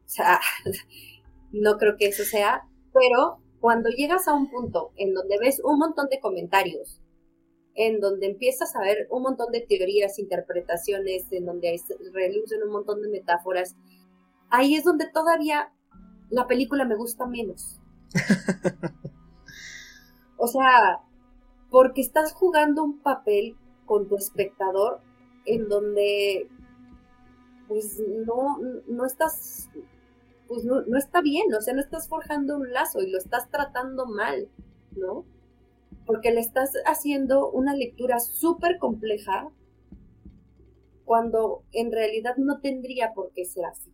[0.06, 0.42] O sea,
[1.54, 5.80] no creo que eso sea, pero cuando llegas a un punto en donde ves un
[5.80, 7.02] montón de comentarios,
[7.76, 11.80] en donde empiezas a ver un montón de teorías, interpretaciones, en donde
[12.14, 13.76] relucen un montón de metáforas,
[14.50, 15.74] ahí es donde todavía
[16.30, 17.80] la película me gusta menos.
[20.38, 21.02] o sea,
[21.70, 25.02] porque estás jugando un papel con tu espectador
[25.46, 26.50] en donde
[27.68, 29.70] pues no, no estás
[30.50, 34.08] pues no, está bien, o sea, no estás forjando un lazo y lo estás tratando
[34.08, 34.50] mal,
[34.96, 35.24] ¿no?
[36.08, 39.52] Porque le estás haciendo una lectura súper compleja
[41.06, 43.94] cuando en realidad no tendría por qué ser así,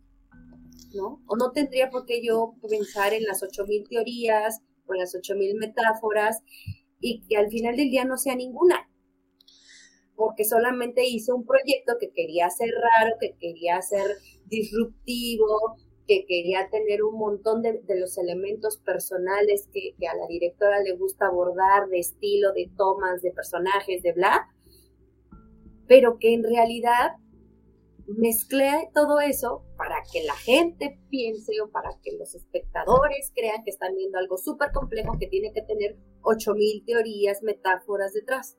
[0.94, 1.22] ¿no?
[1.26, 5.14] O no tendría por qué yo pensar en las ocho mil teorías o en las
[5.14, 6.42] ocho mil metáforas
[7.00, 8.88] y que al final del día no sea ninguna,
[10.14, 14.16] porque solamente hice un proyecto que quería ser raro, que quería ser
[14.46, 20.96] disruptivo, que quería tener un montón de, los elementos personales que, a la directora le
[20.96, 24.48] gusta abordar, de estilo, de tomas, de personajes, de bla,
[25.88, 27.16] pero que en realidad
[28.06, 33.70] mezclé todo eso para que la gente piense o para que los espectadores crean que
[33.70, 38.58] están viendo algo súper complejo que tiene que tener 8000 teorías, metáforas detrás.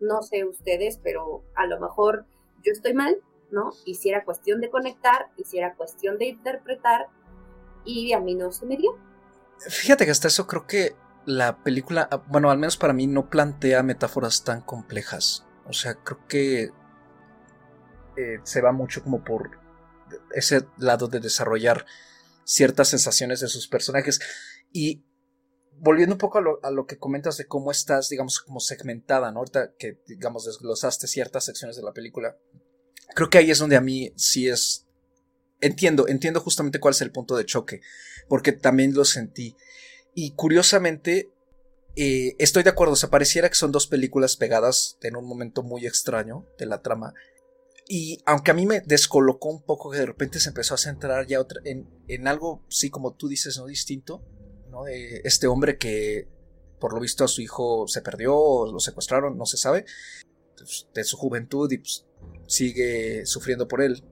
[0.00, 2.26] No sé ustedes, pero a lo mejor
[2.64, 3.16] yo estoy mal,
[3.50, 3.72] ¿no?
[3.84, 7.08] Hiciera cuestión de conectar, hiciera cuestión de interpretar
[7.84, 8.98] y a mí no se me dio.
[9.58, 13.30] Fíjate que hasta eso creo que la película, ah, bueno, al menos para mí no
[13.30, 15.44] plantea metáforas tan complejas.
[15.66, 16.70] O sea, creo que
[18.16, 19.58] eh, se va mucho como por
[20.34, 21.86] ese lado de desarrollar
[22.44, 24.20] ciertas sensaciones de sus personajes.
[24.72, 25.04] Y
[25.78, 29.32] volviendo un poco a lo, a lo, que comentas de cómo estás, digamos, como segmentada,
[29.32, 29.40] ¿no?
[29.40, 32.36] Ahorita que, digamos, desglosaste ciertas secciones de la película,
[33.14, 34.86] creo que ahí es donde a mí sí es...
[35.60, 37.80] Entiendo, entiendo justamente cuál es el punto de choque,
[38.28, 39.56] porque también lo sentí.
[40.14, 41.32] Y curiosamente,
[41.96, 45.86] eh, estoy de acuerdo, se pareciera que son dos películas pegadas en un momento muy
[45.86, 47.14] extraño de la trama.
[47.88, 51.26] Y aunque a mí me descolocó un poco que de repente se empezó a centrar
[51.26, 54.22] ya otra, en, en, algo, sí, como tú dices, no distinto,
[54.70, 54.84] ¿no?
[54.84, 56.28] De este hombre que
[56.80, 59.84] por lo visto a su hijo se perdió o lo secuestraron, no se sabe,
[60.56, 62.05] pues, de su juventud y pues,
[62.46, 64.02] sigue sufriendo por él.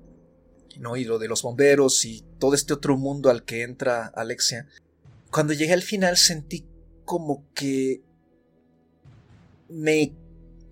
[0.78, 0.96] ¿no?
[0.96, 4.66] Y lo de los bomberos y todo este otro mundo al que entra Alexia.
[5.30, 6.66] Cuando llegué al final sentí
[7.04, 8.02] como que
[9.68, 10.14] me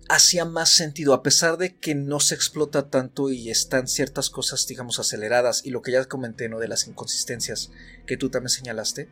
[0.09, 4.67] hacía más sentido, a pesar de que no se explota tanto y están ciertas cosas,
[4.67, 6.59] digamos, aceleradas, y lo que ya comenté, ¿no?
[6.59, 7.71] De las inconsistencias
[8.05, 9.09] que tú también señalaste,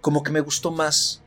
[0.00, 1.22] como que me gustó más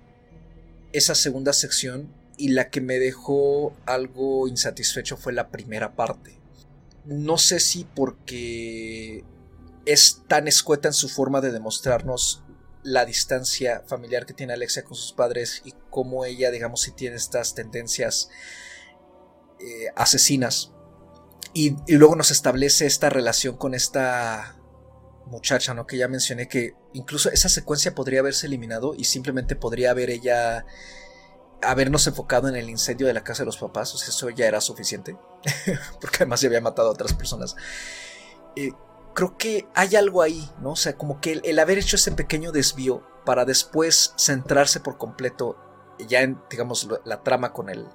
[0.92, 6.39] esa segunda sección y la que me dejó algo insatisfecho fue la primera parte.
[7.10, 9.24] No sé si porque
[9.86, 12.44] es tan escueta en su forma de demostrarnos
[12.84, 17.16] la distancia familiar que tiene Alexia con sus padres y cómo ella, digamos, si tiene
[17.16, 18.30] estas tendencias
[19.60, 20.72] eh, asesinas.
[21.52, 24.56] Y, luego nos establece esta relación con esta
[25.26, 25.88] muchacha, ¿no?
[25.88, 30.68] Que ya mencioné que incluso esa secuencia podría haberse eliminado y simplemente podría haber ella
[31.62, 34.48] habernos enfocado en el incendio de la casa de los papás, o sea, eso ya
[34.48, 35.18] era suficiente,
[36.02, 37.56] porque además ya había matado a otras personas.
[38.56, 38.72] Eh,
[39.14, 40.72] creo que hay algo ahí, ¿no?
[40.72, 45.58] O sea, como que el, haber hecho ese pequeño desvío para después centrarse por completo
[46.08, 47.86] ya en, digamos, la trama con el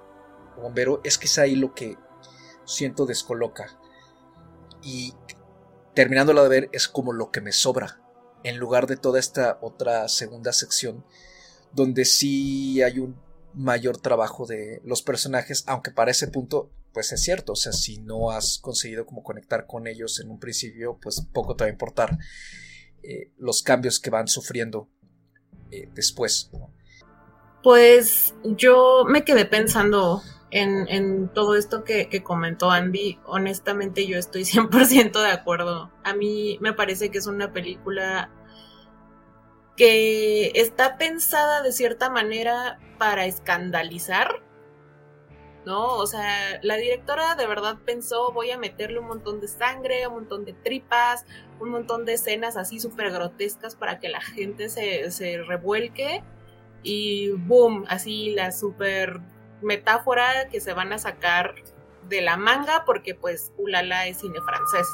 [0.61, 1.96] bombero, es es ahí lo que
[2.66, 3.79] siento descoloca.
[4.83, 5.14] Y
[5.94, 8.00] terminándola de ver es como lo que me sobra,
[8.42, 11.05] en lugar de toda esta otra segunda sección,
[11.72, 13.23] donde sí hay un
[13.54, 17.98] mayor trabajo de los personajes, aunque para ese punto pues es cierto, o sea, si
[17.98, 21.72] no has conseguido como conectar con ellos en un principio, pues poco te va a
[21.72, 22.16] importar
[23.02, 24.88] eh, los cambios que van sufriendo
[25.72, 26.50] eh, después.
[27.64, 33.18] Pues yo me quedé pensando en, todo esto que, que, comentó Andy.
[33.26, 35.90] Honestamente yo estoy 100% de acuerdo.
[36.04, 38.30] A mí me parece que es una película
[39.76, 44.44] que está pensada de cierta manera para escandalizar
[45.64, 45.96] ¿no?
[45.96, 50.14] O sea, la directora de verdad pensó, voy a meterle un montón de sangre, un
[50.14, 51.24] montón de tripas,
[51.60, 56.22] un montón de escenas así súper grotescas para que la gente se, se revuelque
[56.82, 59.20] y boom, así la súper
[59.62, 61.54] metáfora que se van a sacar
[62.08, 64.87] de la manga porque pues ulala es cine francés.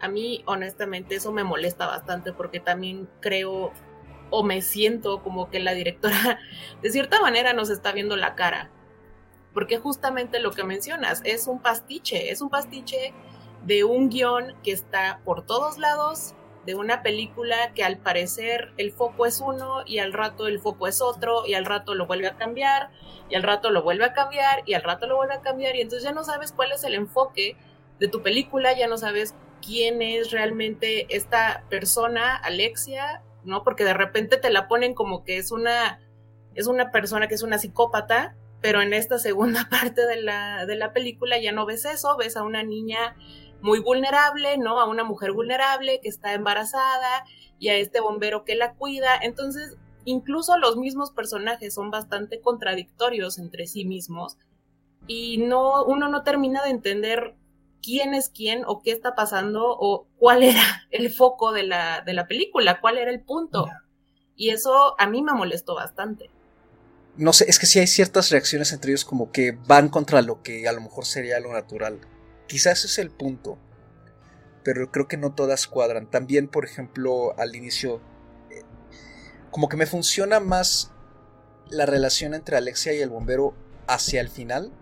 [0.00, 3.72] A mí honestamente eso me molesta bastante porque también creo
[4.30, 6.38] o me siento como que la directora
[6.82, 8.70] de cierta manera nos está viendo la cara.
[9.54, 13.12] Porque justamente lo que mencionas es un pastiche, es un pastiche
[13.64, 16.34] de un guion que está por todos lados,
[16.68, 20.86] de una película que al parecer el foco es uno y al rato el foco
[20.86, 22.90] es otro y al rato lo vuelve a cambiar
[23.30, 25.80] y al rato lo vuelve a cambiar y al rato lo vuelve a cambiar y
[25.80, 27.56] entonces ya no sabes cuál es el enfoque
[27.98, 33.64] de tu película, ya no sabes quién es realmente esta persona, Alexia, ¿no?
[33.64, 36.00] Porque de repente te la ponen como que es una
[36.54, 40.76] es una persona que es una psicópata pero en esta segunda parte de la, de
[40.76, 43.16] la película ya no ves eso, ves a una niña
[43.60, 44.80] muy vulnerable, ¿no?
[44.80, 47.24] A una mujer vulnerable que está embarazada
[47.58, 49.16] y a este bombero que la cuida.
[49.20, 54.36] Entonces, incluso los mismos personajes son bastante contradictorios entre sí mismos
[55.06, 57.34] y no, uno no termina de entender
[57.82, 62.12] quién es quién o qué está pasando o cuál era el foco de la, de
[62.12, 63.68] la película, cuál era el punto.
[64.36, 66.30] Y eso a mí me molestó bastante
[67.18, 70.40] no sé, es que sí hay ciertas reacciones entre ellos como que van contra lo
[70.42, 72.00] que a lo mejor sería lo natural.
[72.46, 73.58] Quizás ese es el punto,
[74.62, 76.08] pero creo que no todas cuadran.
[76.08, 78.00] También, por ejemplo, al inicio,
[78.50, 78.62] eh,
[79.50, 80.92] como que me funciona más
[81.70, 83.52] la relación entre Alexia y el bombero
[83.88, 84.72] hacia el final,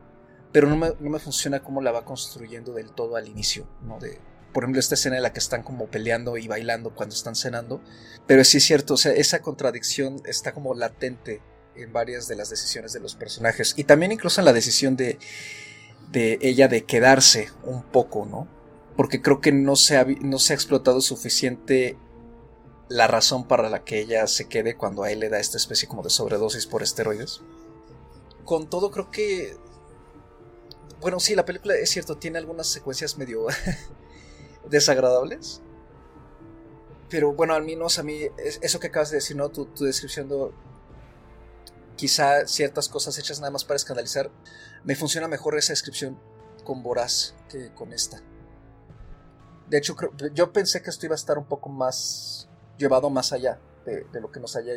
[0.56, 3.98] pero no me, funciona cómo la va construyendo del todo al inicio, ¿no?
[3.98, 4.18] De,
[4.54, 7.82] por ejemplo, esta escena en la que están como peleando y bailando cuando están cenando.
[8.26, 11.42] Pero sí es cierto, o sea, esa contradicción está como latente
[11.74, 15.18] en varias de las decisiones de los personajes y también incluso en la decisión de,
[16.10, 18.48] de ella de quedarse un poco, ¿no?
[18.96, 21.98] Porque creo que no se, ha, no se ha explotado suficiente
[22.88, 25.86] la razón para la que ella se quede cuando a él le da esta especie
[25.86, 27.42] como de sobredosis por esteroides.
[28.46, 29.65] Con todo creo que...
[31.00, 33.46] Bueno, sí, la película es cierto, tiene algunas secuencias medio
[34.70, 35.60] desagradables.
[37.08, 39.48] Pero bueno, al menos a mí, eso que acabas de decir, ¿no?
[39.50, 40.50] Tu, descripción de,
[41.96, 44.30] quizá ciertas cosas hechas nada más para escandalizar,
[44.84, 46.18] me funciona mejor esa descripción
[46.64, 48.20] con Voraz que con esta.
[49.68, 49.96] De hecho,
[50.32, 54.30] yo pensé que esto iba a estar un poco más llevado más allá de, lo
[54.30, 54.72] que nos haya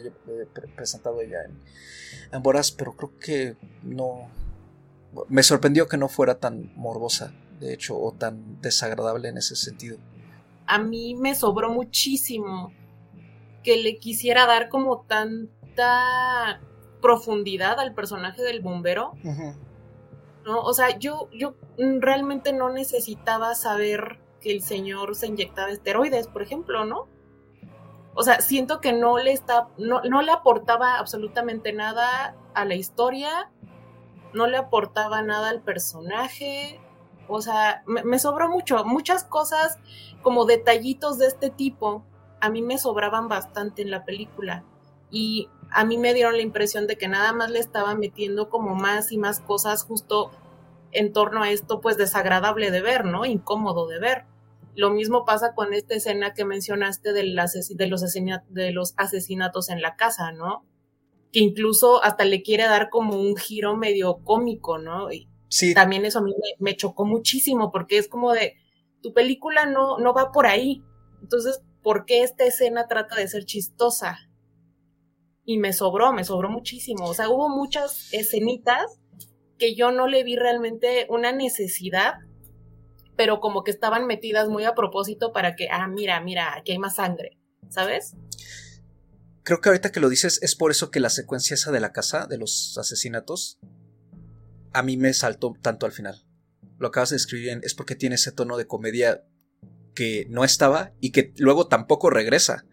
[0.75, 1.59] presentado ella en,
[2.31, 4.29] en Boras, pero creo que no.
[5.27, 9.97] Me sorprendió que no fuera tan morbosa, de hecho, o tan desagradable en ese sentido.
[10.67, 12.71] A mí me sobró muchísimo
[13.63, 16.61] que le quisiera dar como tanta
[17.01, 19.13] profundidad al personaje del bombero.
[20.45, 20.61] ¿no?
[20.61, 26.41] O sea, yo, yo realmente no necesitaba saber que el señor se inyectaba esteroides, por
[26.41, 27.07] ejemplo, ¿no?
[28.15, 32.75] O sea, siento que no le está, no, no le aportaba absolutamente nada a la
[32.75, 33.51] historia,
[34.33, 36.79] no le aportaba nada al personaje.
[37.27, 39.77] O sea, me, me sobró mucho, muchas cosas
[40.21, 42.03] como detallitos de este tipo,
[42.41, 44.63] a mí me sobraban bastante en la película.
[45.11, 48.75] Y a mí me dieron la impresión de que nada más le estaba metiendo como
[48.75, 50.31] más y más cosas justo
[50.91, 53.25] en torno a esto, pues desagradable de ver, ¿no?
[53.25, 54.25] Incómodo de ver.
[54.75, 58.07] Lo mismo pasa con esta escena que mencionaste de, de, los,
[58.49, 60.63] de los asesinatos en la casa, ¿no?
[61.31, 65.11] Que incluso hasta le quiere dar como un giro medio cómico, ¿no?
[65.11, 65.73] Y sí.
[65.73, 68.55] También eso a mí me, me, chocó muchísimo porque es como de,
[69.01, 70.83] tu película no, no va por ahí.
[71.21, 74.29] Entonces, ¿por qué esta escena trata de ser chistosa?
[75.49, 77.05] y me sobró, me sobró muchísimo.
[77.05, 78.99] O sea, hubo muchas escenitas
[79.57, 82.19] que yo no le vi realmente una necesidad,
[83.15, 86.77] pero como que estaban metidas muy a propósito para que, ah, mira, mira, aquí hay
[86.77, 88.15] más sangre, ¿sabes?
[89.49, 91.91] Creo que ahorita que lo dices es por eso que la secuencia esa de la
[91.91, 93.57] casa, de los asesinatos,
[94.73, 96.23] a mí me saltó tanto al final.
[96.77, 99.23] Lo acabas de escribir bien, es porque tiene ese tono de comedia
[99.95, 102.63] que no estaba y que luego tampoco regresa.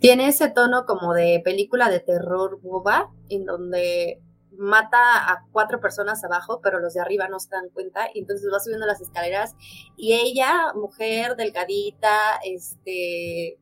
[0.00, 4.22] Tiene ese tono como de película de terror boba, en donde
[4.56, 8.48] mata a cuatro personas abajo, pero los de arriba no se dan cuenta, y entonces
[8.50, 9.56] va subiendo las escaleras,
[9.98, 13.58] y ella, mujer delgadita, este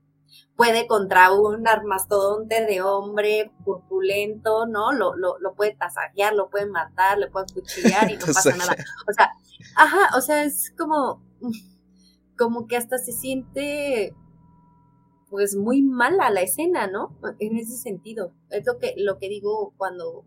[0.57, 4.93] puede contra un armastodonte de hombre purpulento, ¿no?
[4.93, 8.75] Lo, lo, lo puede tasajear, lo puede matar, le puede cuchillar y no pasa nada.
[9.09, 9.33] O sea,
[9.77, 11.23] ajá, o sea, es como,
[12.37, 14.15] como que hasta se siente
[15.29, 17.17] pues muy mala la escena, ¿no?
[17.39, 18.33] En ese sentido.
[18.51, 20.25] Es lo que, lo que digo cuando,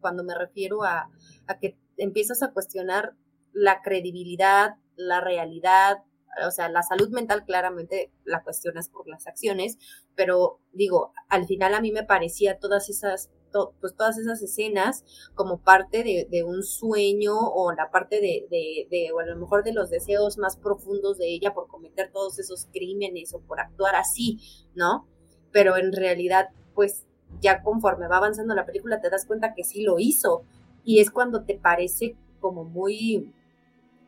[0.00, 1.10] cuando me refiero a,
[1.46, 3.14] a que empiezas a cuestionar
[3.52, 6.04] la credibilidad, la realidad,
[6.46, 9.78] o sea, la salud mental claramente la cuestionas por las acciones,
[10.14, 13.30] pero digo, al final a mí me parecía todas esas
[13.80, 19.20] pues todas esas escenas como parte de, un sueño o la parte de, de, o
[19.20, 23.32] a lo mejor de los deseos más profundos de ella por cometer todos esos crímenes
[23.34, 24.38] o por actuar así,
[24.74, 25.06] ¿no?
[25.52, 27.06] Pero en realidad, pues
[27.40, 30.44] ya conforme va avanzando la película te das cuenta que sí lo hizo
[30.84, 33.32] y es cuando te parece como muy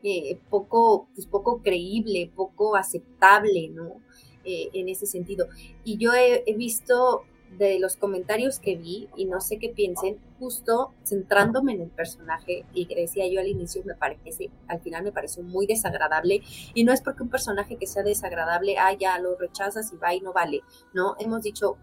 [0.03, 4.01] eh, poco, pues poco creíble, poco aceptable, ¿no?
[4.45, 5.47] Eh, en ese sentido.
[5.83, 7.23] Y yo he, he visto
[7.57, 12.65] de los comentarios que vi, y no sé qué piensen, justo centrándome en el personaje,
[12.73, 16.41] y que decía yo al inicio, me parece, al final me pareció muy desagradable,
[16.73, 20.13] y no es porque un personaje que sea desagradable, ah, ya lo rechazas y va
[20.13, 20.61] y no vale,
[20.93, 21.15] ¿no?
[21.19, 21.77] Hemos dicho,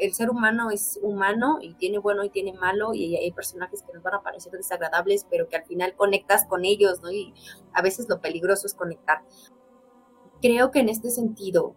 [0.00, 3.92] el ser humano es humano y tiene bueno y tiene malo, y hay personajes que
[3.92, 7.10] nos van a parecer desagradables, pero que al final conectas con ellos, ¿no?
[7.10, 7.34] Y
[7.72, 9.22] a veces lo peligroso es conectar.
[10.40, 11.74] Creo que en este sentido,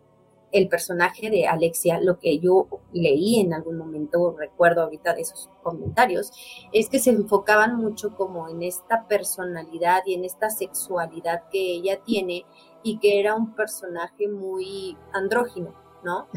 [0.54, 5.50] el personaje de Alexia, lo que yo leí en algún momento, recuerdo ahorita de esos
[5.64, 6.32] comentarios,
[6.72, 12.02] es que se enfocaban mucho como en esta personalidad y en esta sexualidad que ella
[12.04, 12.46] tiene
[12.84, 15.74] y que era un personaje muy andrógino,
[16.04, 16.28] ¿no?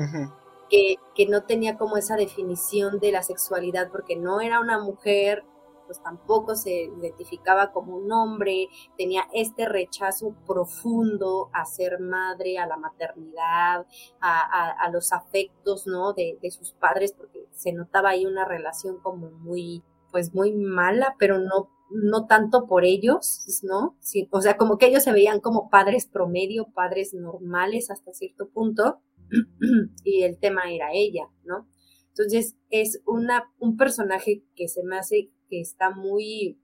[0.68, 5.44] Que, que no tenía como esa definición de la sexualidad porque no era una mujer
[5.86, 12.66] pues tampoco se identificaba como un hombre, tenía este rechazo profundo a ser madre, a
[12.66, 13.86] la maternidad,
[14.20, 16.12] a, los afectos, ¿no?
[16.12, 21.38] De, sus padres, porque se notaba ahí una relación como muy, pues muy mala, pero
[21.38, 23.96] no no tanto por ellos, ¿no?
[24.32, 28.98] o sea, como que ellos se veían como padres promedio, padres normales hasta cierto punto,
[30.04, 31.68] y el tema era ella, ¿no?
[32.08, 36.58] Entonces es una, un personaje que se me hace que está muy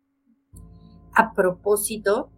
[1.14, 2.30] a propósito,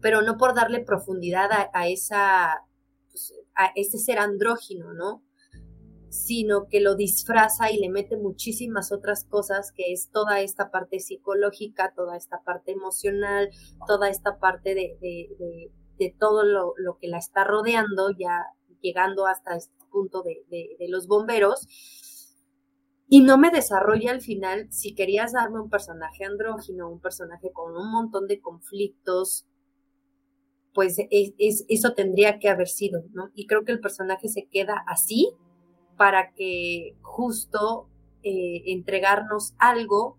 [0.00, 2.66] pero no por darle profundidad a, esa,
[3.10, 5.22] pues, a ese ser andrógino, ¿no?
[6.10, 11.00] Sino que lo disfraza y le mete muchísimas otras cosas, que es toda esta parte
[11.00, 13.48] psicológica, toda esta parte emocional,
[13.86, 18.44] toda esta parte de, de, de, todo lo, lo, que la está rodeando, ya
[18.82, 21.66] llegando hasta este punto de, los bomberos
[23.08, 27.76] y no me desarrolla al final, si querías darme un personaje andrógino, un personaje con
[27.76, 29.46] un montón de conflictos,
[30.72, 33.30] pues es, eso tendría que haber sido, ¿no?
[33.34, 35.30] Y creo que el personaje se queda así
[35.98, 37.86] para que justo
[38.22, 40.16] eh, entregarnos algo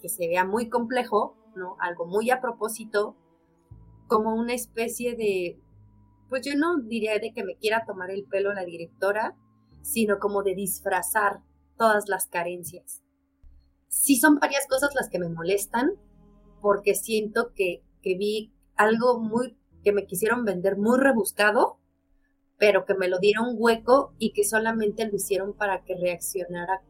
[0.00, 1.76] que se vea muy complejo, ¿no?
[1.80, 3.16] Algo muy a propósito,
[4.06, 5.58] como una especie de,
[6.30, 9.36] pues yo no diría de que me quiera tomar el pelo la directora,
[9.82, 11.40] sino como de disfrazar
[11.76, 13.02] todas las carencias.
[13.88, 15.90] Sí son varias cosas las que me molestan,
[16.62, 21.78] porque siento que, que vi algo muy que me quisieron vender muy rebuscado,
[22.58, 26.82] pero que me lo dieron hueco y que solamente lo hicieron para que reaccionara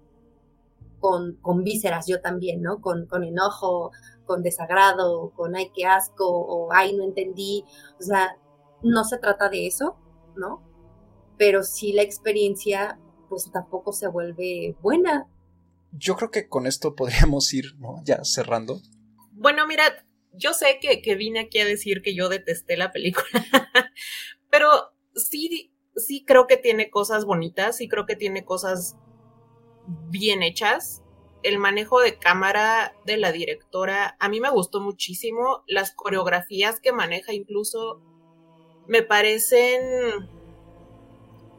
[0.98, 2.80] con, con vísceras yo también, ¿no?
[2.80, 3.92] Con, con enojo,
[4.24, 7.64] con desagrado, con ay, qué asco, o ay, no entendí.
[7.98, 8.36] O sea,
[8.82, 9.96] no se trata de eso,
[10.36, 10.62] ¿no?
[11.36, 15.28] Pero sí la experiencia, pues tampoco se vuelve buena.
[15.92, 18.02] Yo creo que con esto podríamos ir, ¿no?
[18.04, 18.80] Ya cerrando.
[19.32, 19.84] Bueno, mira,
[20.32, 23.26] yo sé que, que vine aquí a decir que yo detesté la película,
[24.50, 24.68] pero
[25.14, 28.96] sí, sí creo que tiene cosas bonitas, sí creo que tiene cosas
[30.08, 31.02] bien hechas.
[31.42, 35.64] El manejo de cámara de la directora a mí me gustó muchísimo.
[35.66, 38.02] Las coreografías que maneja incluso
[38.90, 40.28] me parecen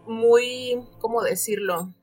[0.05, 1.93] muy, ¿cómo decirlo?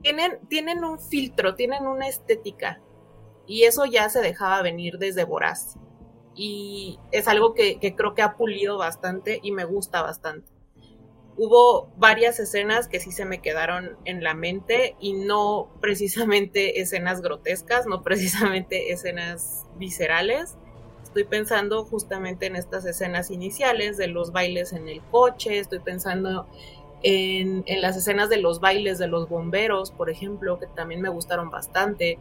[0.00, 2.80] Tienen, tienen un filtro, tienen una estética.
[3.46, 5.76] Y eso ya se dejaba venir desde Voraz.
[6.34, 10.50] Y es algo que, que creo que ha pulido bastante y me gusta bastante
[11.36, 17.20] hubo varias escenas que sí se me quedaron en la mente y no precisamente escenas
[17.20, 20.56] grotescas, no precisamente escenas viscerales.
[21.14, 26.48] Estoy pensando justamente en estas escenas iniciales de los bailes en el coche, estoy pensando
[27.04, 31.50] en, las escenas de los bailes de los bomberos, por ejemplo, que también me gustaron
[31.50, 32.18] bastante.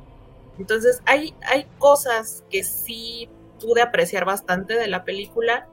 [0.59, 5.67] Entonces hay, hay cosas que sí pude apreciar bastante de la película.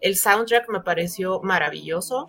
[0.00, 2.28] El soundtrack me pareció maravilloso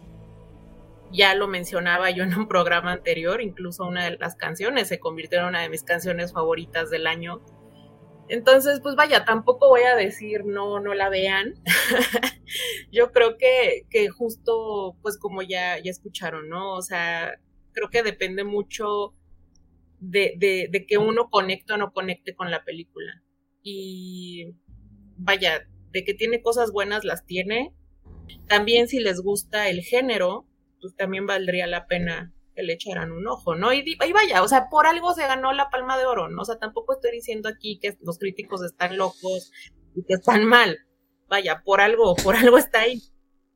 [1.11, 5.39] ya lo mencionaba yo en un programa anterior, incluso una de las canciones se convirtió
[5.39, 7.41] en una de mis canciones favoritas del año.
[8.27, 11.53] Entonces, pues vaya, tampoco voy a decir no, no la vean.
[12.91, 16.73] yo creo que, que, justo, pues como ya, ya escucharon, ¿no?
[16.73, 17.39] O sea,
[17.73, 19.13] creo que depende mucho
[19.99, 23.21] de, de, de que uno conecte o no conecte con la película.
[23.61, 24.53] Y
[25.17, 27.73] vaya, de que tiene cosas buenas, las tiene.
[28.47, 30.47] También si les gusta el género,
[30.79, 33.73] pues también valdría la pena que le echaran un ojo, ¿no?
[33.73, 33.83] Y,
[34.13, 36.41] vaya, o sea, por algo se ganó la palma de oro, ¿no?
[36.41, 39.51] O sea, tampoco estoy diciendo aquí que los críticos están locos
[39.95, 40.79] y que están mal.
[41.27, 43.01] Vaya, por algo, por algo está ahí.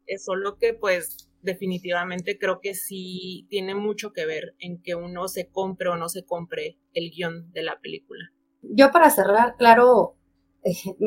[0.08, 5.28] Es solo que, pues, definitivamente creo que sí tiene mucho que ver en que uno
[5.28, 8.32] se compre o no se compre el guion de la película.
[8.62, 10.16] Yo para cerrar, claro,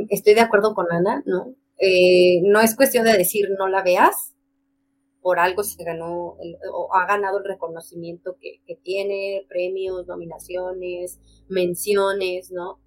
[0.08, 1.54] estoy de acuerdo con Ana, ¿no?
[1.78, 4.34] Eh, no es cuestión de decir no la veas,
[5.22, 6.36] por algo se ganó
[6.72, 12.78] o ha ganado el reconocimiento que, tiene, premios, nominaciones, menciones, ¿no?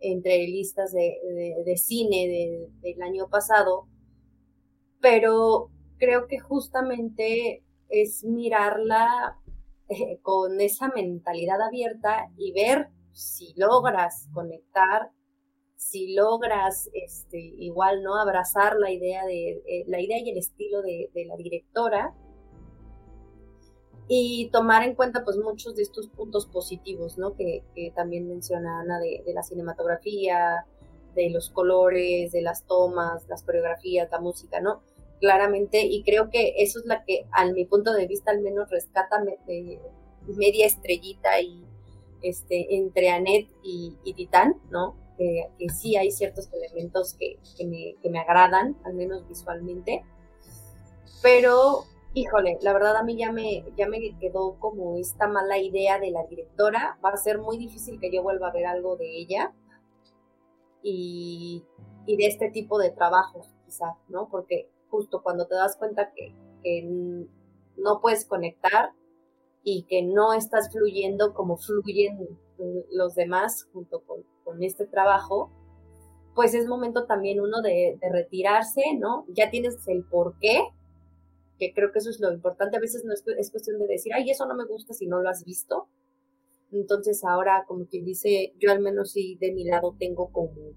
[0.00, 3.86] Entre listas de, cine del año pasado.
[5.00, 9.38] Pero creo que justamente es mirarla
[9.88, 15.10] eh, con esa mentalidad abierta y ver si logras conectar
[15.84, 20.80] si logras este, igual no abrazar la idea de eh, la idea y el estilo
[20.80, 22.14] de, la directora
[24.08, 27.36] y tomar en cuenta pues muchos de estos puntos positivos ¿no?
[27.36, 27.62] que,
[27.94, 30.64] también menciona Ana de, la cinematografía
[31.14, 34.80] de los colores de las tomas las coreografías la música no
[35.20, 38.70] claramente y creo que eso es la que a mi punto de vista al menos
[38.70, 39.22] rescata
[40.26, 41.62] media estrellita y
[42.22, 48.10] este entre Annette y, y Titán no que, sí hay ciertos elementos que, me, que,
[48.10, 50.04] me, agradan, al menos visualmente.
[51.22, 51.84] Pero,
[52.14, 56.10] híjole, la verdad a mí ya me, ya me quedó como esta mala idea de
[56.10, 56.98] la directora.
[57.04, 59.52] Va a ser muy difícil que yo vuelva a ver algo de ella
[60.82, 61.64] y,
[62.06, 64.28] y de este tipo de trabajos, quizá, ¿no?
[64.28, 67.26] Porque justo cuando te das cuenta que, que
[67.76, 68.90] no puedes conectar
[69.62, 72.38] y que no estás fluyendo como fluyen
[72.90, 75.50] los demás junto con, con este trabajo,
[76.34, 79.24] pues es momento también uno de, retirarse, ¿no?
[79.28, 80.68] Ya tienes el por qué,
[81.58, 82.76] que creo que eso es lo importante.
[82.76, 85.20] A veces no es, es, cuestión de decir, ay, eso no me gusta si no
[85.20, 85.88] lo has visto.
[86.72, 90.72] Entonces ahora, como quien dice, yo al menos sí de mi lado tengo como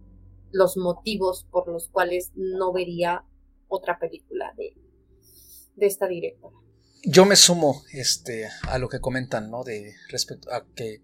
[0.52, 3.26] los motivos por los cuales no vería
[3.68, 4.76] otra película de,
[5.76, 6.56] de esta directora.
[7.04, 9.64] Yo me sumo este, a lo que comentan, ¿no?
[9.64, 11.02] De respecto a que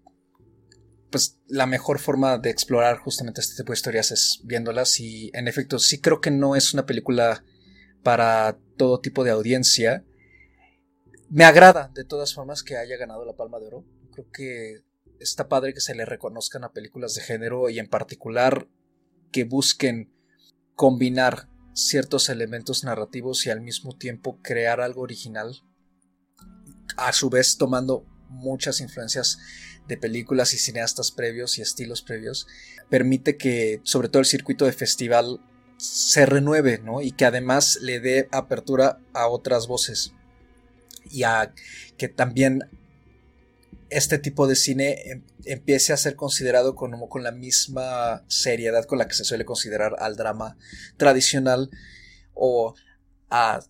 [1.14, 5.46] pues la mejor forma de explorar justamente este tipo de historias es viéndolas y en
[5.46, 7.44] efecto sí creo que no es una película
[8.02, 10.04] para todo tipo de audiencia.
[11.30, 13.84] Me agrada de todas formas que haya ganado la Palma de Oro.
[14.12, 14.82] Creo que
[15.20, 18.66] está padre que se le reconozcan a películas de género y en particular
[19.30, 20.12] que busquen
[20.74, 25.62] combinar ciertos elementos narrativos y al mismo tiempo crear algo original,
[26.96, 29.38] a su vez tomando muchas influencias
[29.88, 32.46] de películas y cineastas previos y estilos previos,
[32.88, 35.40] permite que sobre todo el circuito de festival
[35.76, 37.02] se renueve, ¿no?
[37.02, 40.12] Y que además le dé apertura a otras voces
[41.10, 41.52] y a
[41.98, 42.62] que también
[43.90, 48.98] este tipo de cine em, empiece a ser considerado como con la misma seriedad con
[48.98, 50.56] la que se suele considerar al drama
[50.96, 51.70] tradicional
[52.34, 52.74] o
[53.30, 53.60] a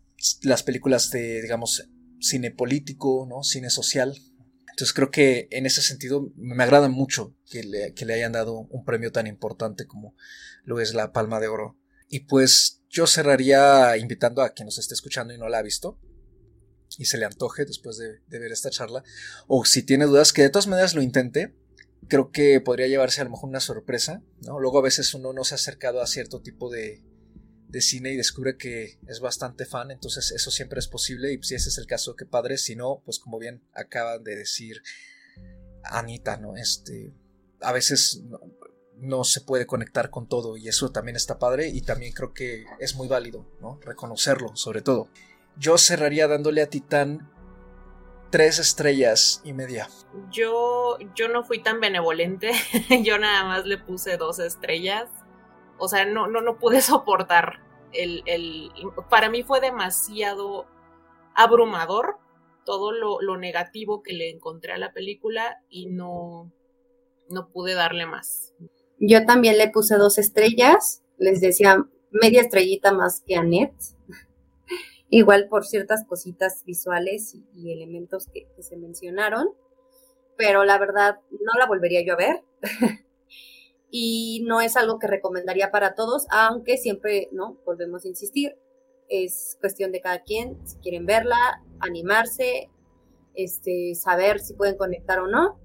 [0.43, 1.89] las películas de, digamos,
[2.21, 3.43] cine político, ¿no?
[3.43, 4.17] Cine social.
[4.75, 9.13] Entonces creo que en ese sentido me agrada mucho que le, hayan dado un premio
[9.13, 10.17] tan importante como
[10.65, 11.79] lo es la Palma de Oro.
[12.09, 16.01] Y pues yo cerraría invitando a quien nos esté escuchando y no la ha visto
[16.99, 19.05] y se le antoje después de, ver esta charla.
[19.47, 21.55] O si tiene dudas, que de todas maneras lo intente.
[22.09, 24.25] Creo que podría llevarse a lo mejor una sorpresa.
[24.41, 24.59] ¿no?
[24.59, 27.01] Luego a veces uno no se ha acercado a cierto tipo de,
[27.75, 31.57] de cine y descubre que es bastante fan, entonces eso siempre es posible y si
[31.57, 34.81] ese es el caso, qué padre, si no, pues como bien acaban de decir
[35.83, 36.57] Anita, ¿no?
[36.57, 37.13] Este,
[37.61, 38.23] a veces
[38.97, 42.65] no, se puede conectar con todo y eso también está padre y también creo que
[42.79, 43.81] es muy válido, ¿no?
[43.83, 45.09] Reconocerlo, sobre todo.
[45.57, 47.29] Yo cerraría dándole a Titán
[48.31, 49.89] tres estrellas y media.
[50.31, 52.53] Yo, yo no fui tan benevolente,
[53.03, 55.09] yo nada más le puse dos estrellas
[55.79, 57.61] o sea, no, no, no pude soportar
[59.09, 60.67] para mí fue demasiado
[61.35, 62.17] abrumador
[62.65, 66.51] todo lo, negativo que le encontré a la película y no,
[67.29, 68.55] no pude darle más.
[68.99, 73.43] Yo también le puse dos estrellas, les decía media estrellita más que a
[75.11, 79.49] igual por ciertas cositas visuales y, elementos que, que, se mencionaron,
[80.37, 82.45] pero la verdad no la volvería yo a ver.
[83.97, 87.61] y no es algo que recomendaría para todos, aunque siempre, ¿no?
[87.65, 88.59] Volvemos a insistir,
[89.09, 92.71] es cuestión de cada quien, si quieren verla, animarse,
[93.37, 95.61] este, saber si pueden conectar o no.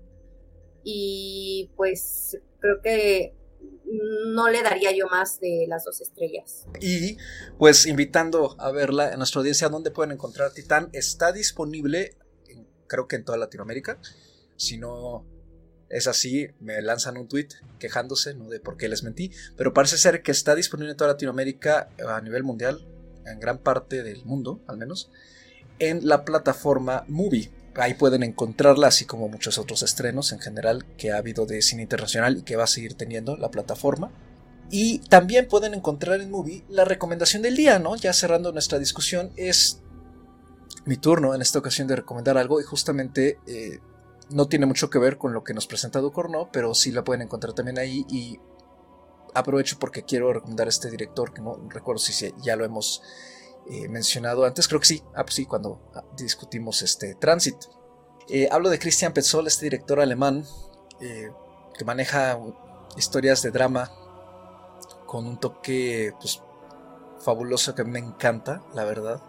[0.84, 3.34] Y pues creo que
[4.28, 6.68] no le daría yo más de las dos estrellas.
[6.80, 7.18] Y
[7.58, 10.92] pues invitando a verla en nuestra audiencia, ¿dónde pueden encontrar Titán?
[10.94, 12.16] Está disponible,
[12.86, 14.00] creo que en toda Latinoamérica.
[14.56, 15.26] Si no,
[15.90, 18.50] es así, me lanzan un tweet quejándose ¿no?
[18.50, 22.22] de por qué les mentí, pero parece ser que está disponible en toda Latinoamérica a
[22.22, 22.86] nivel mundial,
[23.26, 25.10] en gran parte del mundo al menos,
[25.80, 27.52] en la plataforma Movie.
[27.76, 31.84] Ahí pueden encontrarla, así como muchos otros estrenos en general que ha habido de cine
[31.84, 34.12] internacional y que va a seguir teniendo la plataforma.
[34.70, 37.96] Y también pueden encontrar en Movie la recomendación del día, ¿no?
[37.96, 39.82] Ya cerrando nuestra discusión, es
[40.86, 43.80] mi turno en esta ocasión de recomendar algo y justamente eh,
[44.30, 47.24] no tiene mucho que ver con lo que nos presenta Ducorno, pero sí la pueden
[47.24, 48.40] encontrar también ahí y
[49.34, 53.02] aprovecho porque quiero recomendar a este director que no recuerdo si ya lo hemos
[53.70, 57.56] eh, mencionado antes, creo que sí, ah, pues sí, cuando ah, discutimos este Transit.
[58.28, 60.46] Eh, hablo de Christian Petzold, este director alemán
[61.00, 61.32] eh,
[61.78, 62.40] que maneja
[62.98, 63.92] historias de drama
[65.06, 66.42] con un toque pues,
[67.20, 69.22] fabuloso que me encanta, la verdad.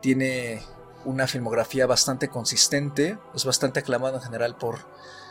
[0.00, 0.60] Tiene
[1.06, 4.86] una filmografía bastante consistente, es bastante aclamado en general por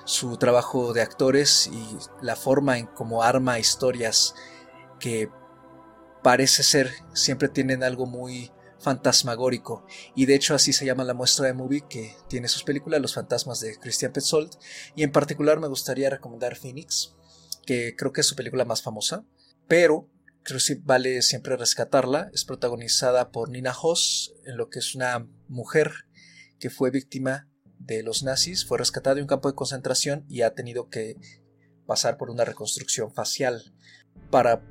[0.05, 4.35] su trabajo de actores y la forma en cómo arma historias
[4.99, 5.29] que
[6.23, 9.85] parece ser siempre tienen algo muy fantasmagórico.
[10.15, 13.15] Y de hecho así se llama la muestra de movie que tiene sus películas Los
[13.15, 14.51] fantasmas de Christian Petzold.
[14.95, 17.15] Y en particular me gustaría recomendar Phoenix
[17.65, 19.25] que creo que es su película más famosa.
[19.67, 20.07] Pero
[20.45, 22.29] que vale siempre rescatarla.
[22.33, 25.91] Es protagonizada por Nina Hoss, en lo que es una mujer
[26.59, 30.53] que fue víctima de los nazis, fue rescatada de un campo de concentración y ha
[30.53, 31.17] tenido que
[31.85, 33.73] pasar por una reconstrucción facial
[34.31, 34.63] para,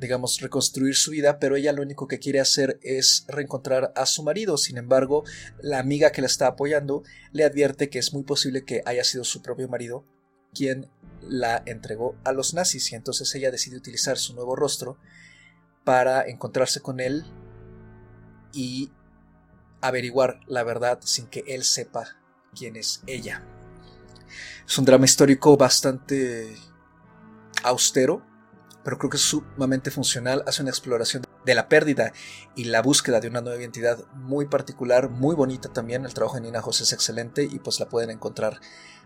[0.00, 4.22] digamos, reconstruir su vida, pero ella lo único que quiere hacer es reencontrar a su
[4.22, 4.56] marido.
[4.56, 5.24] Sin embargo,
[5.60, 7.02] la amiga que la está apoyando
[7.32, 10.06] le advierte que es muy posible que haya sido su propio marido
[10.54, 10.90] quien
[11.28, 14.98] la entregó a los nazis y entonces ella decide utilizar su nuevo rostro
[15.84, 17.24] para encontrarse con él
[18.52, 18.90] y
[19.80, 22.16] averiguar la verdad sin que él sepa
[22.54, 23.42] quién es ella.
[24.66, 26.56] Es un drama histórico bastante
[27.62, 28.24] austero,
[28.84, 30.44] pero creo que es sumamente funcional.
[30.46, 32.12] Hace una exploración de la pérdida
[32.54, 36.04] y la búsqueda de una nueva identidad muy particular, muy bonita también.
[36.04, 38.60] El trabajo de Nina José es excelente y pues la pueden encontrar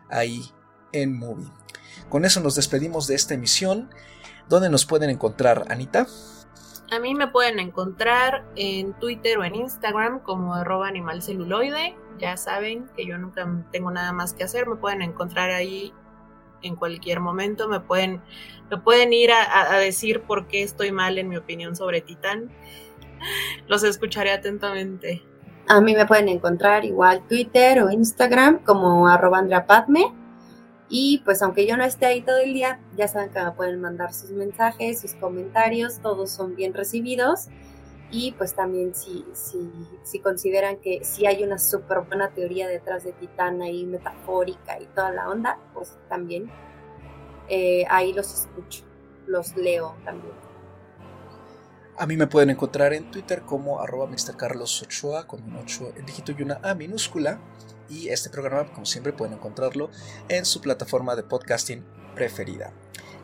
[0.08, 0.50] ahí
[0.92, 1.50] en Movie.
[2.08, 3.90] Con eso nos despedimos de esta emisión.
[4.48, 6.06] ¿Dónde nos pueden encontrar, Anita?
[6.90, 11.96] A mí me pueden encontrar en Twitter o en Instagram como arroba animalceluloide.
[12.18, 14.68] Ya saben que yo nunca tengo nada más que hacer.
[14.68, 15.92] Me pueden encontrar ahí
[16.62, 17.68] en cualquier momento.
[17.68, 18.22] Me pueden,
[18.70, 22.50] me pueden ir a, a decir por qué estoy mal en mi opinión sobre Titán.
[23.66, 25.24] Los escucharé atentamente.
[25.68, 30.12] A mí me pueden encontrar igual Twitter o Instagram como arroba Andrea Padme.
[30.88, 33.80] Y pues aunque yo no esté ahí todo el día, ya saben que me pueden
[33.80, 37.48] mandar sus mensajes, sus comentarios, todos son bien recibidos.
[38.10, 39.68] Y pues también si, si,
[40.04, 44.86] si consideran que si hay una súper buena teoría detrás de Titán ahí metafórica y
[44.86, 46.48] toda la onda, pues también
[47.48, 48.84] eh, ahí los escucho,
[49.26, 50.34] los leo también.
[51.98, 56.32] A mí me pueden encontrar en Twitter como arroba Ochoa con un 8 en dígito
[56.36, 57.40] y una A minúscula.
[57.88, 59.90] Y este programa, como siempre, pueden encontrarlo
[60.28, 61.84] en su plataforma de podcasting
[62.14, 62.72] preferida.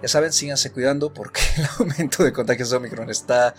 [0.03, 3.55] Ya saben, síganse cuidando porque el aumento de contagios de Omicron está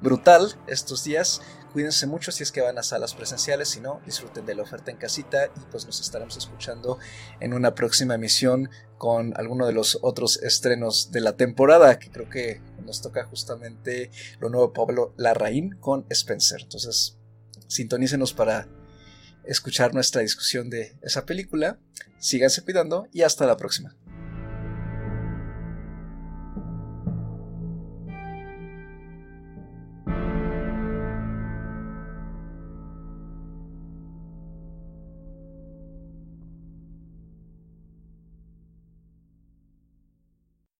[0.00, 1.42] brutal estos días.
[1.72, 4.90] Cuídense mucho si es que van a salas presenciales, si no, disfruten de la oferta
[4.90, 6.98] en casita y pues nos estaremos escuchando
[7.40, 12.30] en una próxima emisión con alguno de los otros estrenos de la temporada, que creo
[12.30, 16.62] que nos toca justamente lo nuevo Pablo Larraín con Spencer.
[16.62, 17.18] Entonces,
[17.66, 18.68] sintonícenos para
[19.46, 21.78] escuchar nuestra discusión de esa película.
[22.18, 23.94] Síganse cuidando y hasta la próxima.